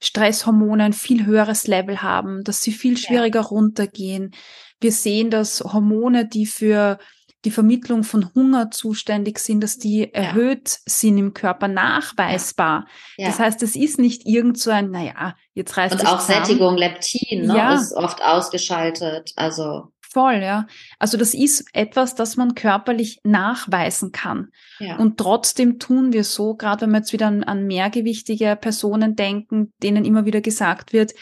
[0.00, 3.46] Stresshormone ein viel höheres Level haben, dass sie viel schwieriger ja.
[3.46, 4.32] runtergehen.
[4.80, 6.98] Wir sehen, dass Hormone, die für
[7.44, 10.06] die Vermittlung von Hunger zuständig sind, dass die ja.
[10.06, 12.86] erhöht sind im Körper nachweisbar.
[13.16, 13.28] Ja.
[13.28, 16.44] Das heißt, es ist nicht irgend so ein, naja, jetzt reißt Und auch zusammen.
[16.44, 17.74] Sättigung, Leptin ne, ja.
[17.74, 19.32] ist oft ausgeschaltet.
[19.36, 20.66] Also Voll, ja.
[20.98, 24.48] Also das ist etwas, das man körperlich nachweisen kann.
[24.78, 24.96] Ja.
[24.96, 29.74] Und trotzdem tun wir so, gerade wenn wir jetzt wieder an, an mehrgewichtige Personen denken,
[29.82, 31.12] denen immer wieder gesagt wird,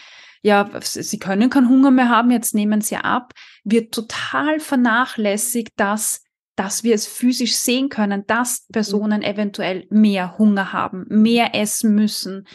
[0.47, 3.32] ja, sie können keinen Hunger mehr haben, jetzt nehmen sie ab,
[3.64, 6.22] wird total vernachlässigt, dass
[6.55, 12.47] dass wir es physisch sehen können, dass Personen eventuell mehr Hunger haben, mehr essen müssen,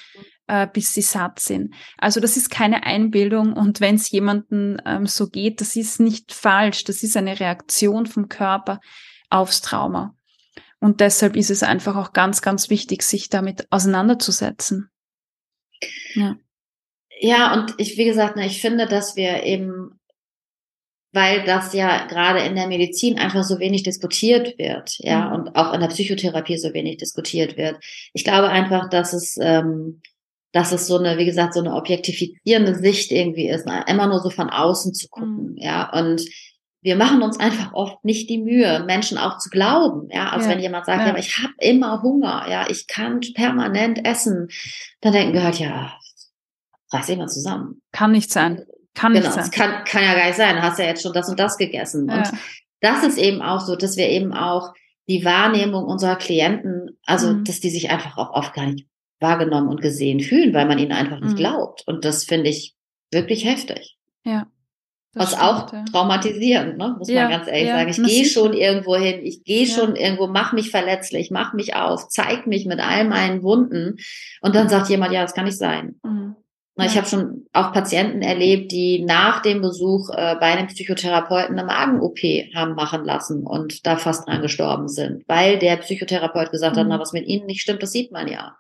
[0.48, 1.76] äh, bis sie satt sind.
[2.00, 6.34] Also das ist keine Einbildung und wenn es jemandem ähm, so geht, das ist nicht
[6.34, 8.80] falsch, das ist eine Reaktion vom Körper
[9.30, 10.16] aufs Trauma.
[10.80, 14.90] Und deshalb ist es einfach auch ganz, ganz wichtig, sich damit auseinanderzusetzen.
[16.16, 16.38] Ja.
[17.24, 20.00] Ja, und ich, wie gesagt, ne, ich finde, dass wir eben,
[21.14, 25.36] weil das ja gerade in der Medizin einfach so wenig diskutiert wird, ja, mhm.
[25.36, 27.78] und auch in der Psychotherapie so wenig diskutiert wird.
[28.14, 30.02] Ich glaube einfach, dass es, ähm,
[30.52, 33.86] dass es so eine, wie gesagt, so eine objektifizierende Sicht irgendwie ist, ne?
[33.88, 35.58] immer nur so von außen zu gucken, mhm.
[35.58, 36.24] ja, und
[36.84, 40.10] wir machen uns einfach oft nicht die Mühe, Menschen auch zu glauben.
[40.12, 40.56] Ja, also ja.
[40.56, 44.48] wenn jemand sagt, ja, ja aber ich habe immer Hunger, ja, ich kann permanent essen,
[45.02, 45.94] dann denken wir halt, ja,
[46.92, 47.82] reiß dich mal zusammen.
[47.92, 48.66] Kann nicht sein.
[48.94, 49.52] Kann genau, nicht sein.
[49.52, 50.56] Kann, kann ja gar nicht sein.
[50.56, 52.08] Du hast ja jetzt schon das und das gegessen.
[52.10, 52.18] Ja.
[52.18, 52.32] Und
[52.82, 54.74] das ist eben auch so, dass wir eben auch
[55.08, 57.44] die Wahrnehmung unserer Klienten, also mhm.
[57.44, 58.88] dass die sich einfach auch oft gar nicht
[59.20, 61.38] wahrgenommen und gesehen fühlen, weil man ihnen einfach nicht mhm.
[61.38, 61.84] glaubt.
[61.86, 62.76] Und das finde ich
[63.12, 63.98] wirklich heftig.
[64.26, 64.48] Ja.
[65.14, 65.84] Was stimmt, auch ja.
[65.92, 66.96] traumatisierend, ne?
[66.98, 67.90] muss ja, man ganz ehrlich ja, sagen.
[67.90, 72.08] Ich gehe schon irgendwo hin, ich gehe schon irgendwo, mach mich verletzlich, mach mich auf,
[72.08, 73.98] zeig mich mit all meinen Wunden.
[74.40, 76.00] Und dann sagt jemand, ja, das kann nicht sein.
[76.04, 76.38] Mhm.
[76.78, 81.68] Ich habe schon auch Patienten erlebt, die nach dem Besuch äh, bei einem Psychotherapeuten eine
[81.68, 82.20] Magen-OP
[82.56, 86.80] haben machen lassen und da fast dran gestorben sind, weil der Psychotherapeut gesagt mhm.
[86.80, 88.56] hat, na, was mit ihnen nicht stimmt, das sieht man ja.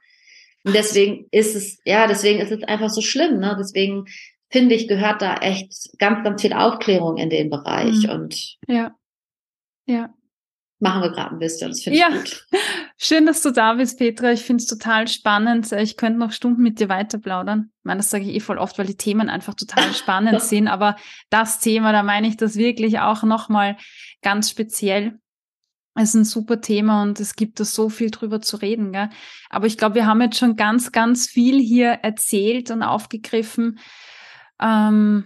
[0.63, 3.55] Und deswegen ist es, ja, deswegen ist es einfach so schlimm, ne?
[3.59, 4.05] Deswegen
[4.49, 8.03] finde ich, gehört da echt ganz, ganz viel Aufklärung in den Bereich.
[8.03, 8.09] Mhm.
[8.09, 8.95] Und ja.
[9.87, 10.13] Ja.
[10.79, 11.69] Machen wir gerade ein bisschen.
[11.69, 12.09] Das finde ich ja.
[12.09, 12.47] gut.
[13.03, 14.31] Schön, dass du da bist, Petra.
[14.31, 15.71] Ich finde es total spannend.
[15.71, 17.71] Ich könnte noch Stunden mit dir weiter plaudern.
[17.79, 20.67] Ich meine, das sage ich eh voll oft, weil die Themen einfach total spannend sind.
[20.67, 20.95] Aber
[21.31, 23.75] das Thema, da meine ich das wirklich auch nochmal
[24.21, 25.17] ganz speziell.
[25.95, 28.91] Es ist ein super Thema und es gibt da so viel drüber zu reden.
[28.91, 29.09] Gell?
[29.49, 33.79] Aber ich glaube, wir haben jetzt schon ganz, ganz viel hier erzählt und aufgegriffen.
[34.61, 35.25] Ähm,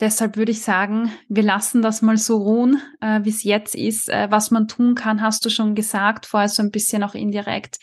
[0.00, 4.08] deshalb würde ich sagen, wir lassen das mal so ruhen, äh, wie es jetzt ist.
[4.08, 7.78] Äh, was man tun kann, hast du schon gesagt, vorher so ein bisschen auch indirekt.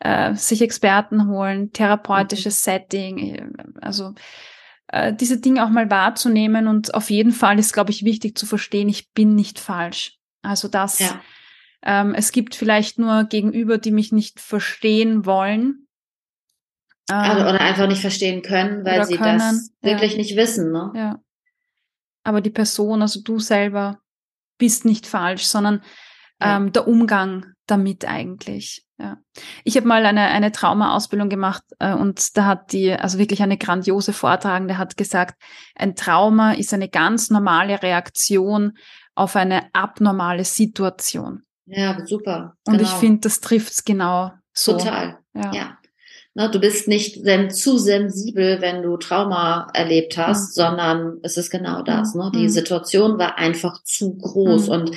[0.00, 2.70] Äh, sich Experten holen, therapeutisches mhm.
[2.70, 3.46] Setting, äh,
[3.80, 4.14] also
[4.88, 8.44] äh, diese Dinge auch mal wahrzunehmen und auf jeden Fall ist, glaube ich, wichtig zu
[8.44, 10.18] verstehen, ich bin nicht falsch.
[10.42, 11.20] Also das, ja.
[11.82, 15.84] ähm, es gibt vielleicht nur Gegenüber, die mich nicht verstehen wollen,
[17.10, 20.18] also, oder einfach nicht verstehen können, weil sie können, das wirklich ja.
[20.18, 20.72] nicht wissen.
[20.72, 20.92] Ne?
[20.94, 21.20] Ja.
[22.24, 24.00] Aber die Person, also du selber,
[24.58, 25.82] bist nicht falsch, sondern
[26.40, 26.56] ja.
[26.56, 28.84] ähm, der Umgang damit eigentlich.
[28.98, 29.18] Ja.
[29.64, 33.58] Ich habe mal eine, eine Trauma-Ausbildung gemacht äh, und da hat die, also wirklich eine
[33.58, 35.42] grandiose Vortragende hat gesagt,
[35.74, 38.76] ein Trauma ist eine ganz normale Reaktion
[39.14, 41.42] auf eine abnormale Situation.
[41.66, 42.56] Ja, super.
[42.66, 42.98] Und ich genau.
[42.98, 44.72] finde, das trifft es genau so.
[44.72, 45.18] Total.
[45.34, 45.52] Ja.
[45.52, 45.78] ja.
[46.36, 50.62] Ne, du bist nicht zu sensibel, wenn du Trauma erlebt hast, mhm.
[50.62, 52.16] sondern es ist genau das.
[52.16, 52.32] Ne?
[52.34, 52.48] Die mhm.
[52.48, 54.66] Situation war einfach zu groß.
[54.66, 54.72] Mhm.
[54.72, 54.90] Und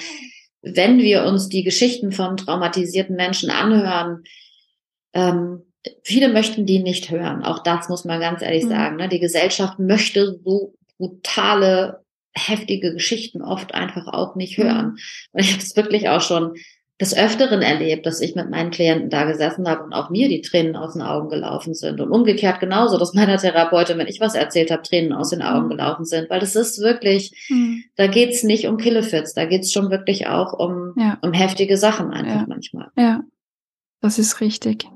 [0.64, 4.24] wenn wir uns die Geschichten von traumatisierten Menschen anhören,
[5.14, 5.62] ähm,
[6.04, 7.44] viele möchten die nicht hören.
[7.44, 8.70] Auch das muss man ganz ehrlich mhm.
[8.70, 8.96] sagen.
[8.96, 9.08] Ne?
[9.08, 14.86] Die Gesellschaft möchte so brutale, heftige Geschichten oft einfach auch nicht hören.
[14.88, 14.98] Mhm.
[15.34, 16.56] Und ich habe es wirklich auch schon
[17.00, 20.42] des Öfteren erlebt, dass ich mit meinen Klienten da gesessen habe und auch mir die
[20.42, 22.02] Tränen aus den Augen gelaufen sind.
[22.02, 25.66] Und umgekehrt genauso, dass meiner Therapeutin, wenn ich was erzählt habe, Tränen aus den Augen
[25.66, 25.70] mhm.
[25.70, 26.30] gelaufen sind.
[26.30, 27.84] Weil das ist wirklich, mhm.
[27.98, 31.20] da geht's nicht um Killefits, da geht's schon wirklich auch um, ja.
[31.22, 32.46] um heftige Sachen einfach ja.
[32.48, 32.90] manchmal.
[32.98, 33.22] Ja,
[34.02, 34.88] das ist richtig.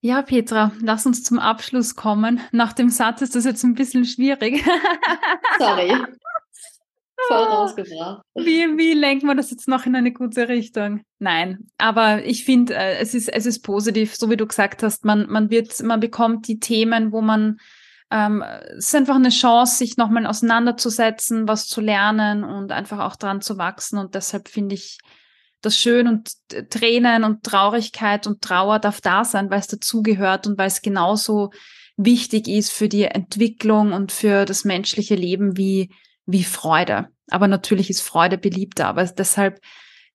[0.00, 2.40] Ja, Petra, lass uns zum Abschluss kommen.
[2.50, 4.64] Nach dem Satz ist das jetzt ein bisschen schwierig.
[5.58, 5.92] Sorry.
[7.28, 7.54] Voll ah.
[7.54, 8.22] rausgebracht.
[8.34, 11.02] Wie, wie lenkt man das jetzt noch in eine gute Richtung?
[11.18, 15.04] Nein, aber ich finde, äh, es ist, es ist positiv, so wie du gesagt hast,
[15.04, 17.58] man, man wird, man bekommt die Themen, wo man,
[18.10, 18.44] ähm,
[18.76, 23.40] es ist einfach eine Chance, sich nochmal auseinanderzusetzen, was zu lernen und einfach auch dran
[23.40, 24.98] zu wachsen und deshalb finde ich
[25.62, 26.32] das schön und
[26.70, 31.50] Tränen und Traurigkeit und Trauer darf da sein, weil es dazugehört und weil es genauso
[31.96, 35.90] wichtig ist für die Entwicklung und für das menschliche Leben wie
[36.26, 37.08] wie Freude.
[37.30, 39.60] Aber natürlich ist Freude beliebter, aber deshalb,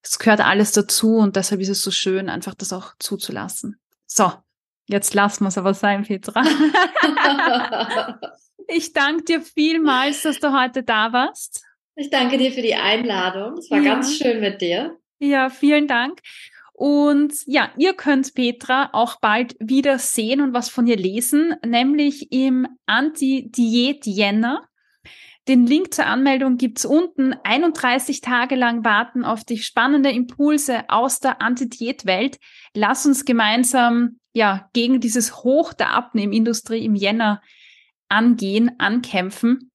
[0.02, 3.80] es gehört alles dazu und deshalb ist es so schön, einfach das auch zuzulassen.
[4.06, 4.32] So,
[4.86, 6.44] jetzt lassen wir es aber sein, Petra.
[8.68, 11.64] ich danke dir vielmals, dass du heute da warst.
[11.96, 13.58] Ich danke dir für die Einladung.
[13.58, 13.94] Es war ja.
[13.94, 14.98] ganz schön mit dir.
[15.20, 16.22] Ja, vielen Dank.
[16.74, 22.32] Und ja, ihr könnt Petra auch bald wieder sehen und was von ihr lesen, nämlich
[22.32, 24.68] im Anti-Diät-Jänner.
[25.48, 27.34] Den Link zur Anmeldung gibt's unten.
[27.44, 32.38] 31 Tage lang warten auf dich spannende Impulse aus der Anti-Diät-Welt.
[32.76, 37.42] Lass uns gemeinsam ja gegen dieses Hoch der Abnehmindustrie im Jänner
[38.08, 39.72] angehen, ankämpfen.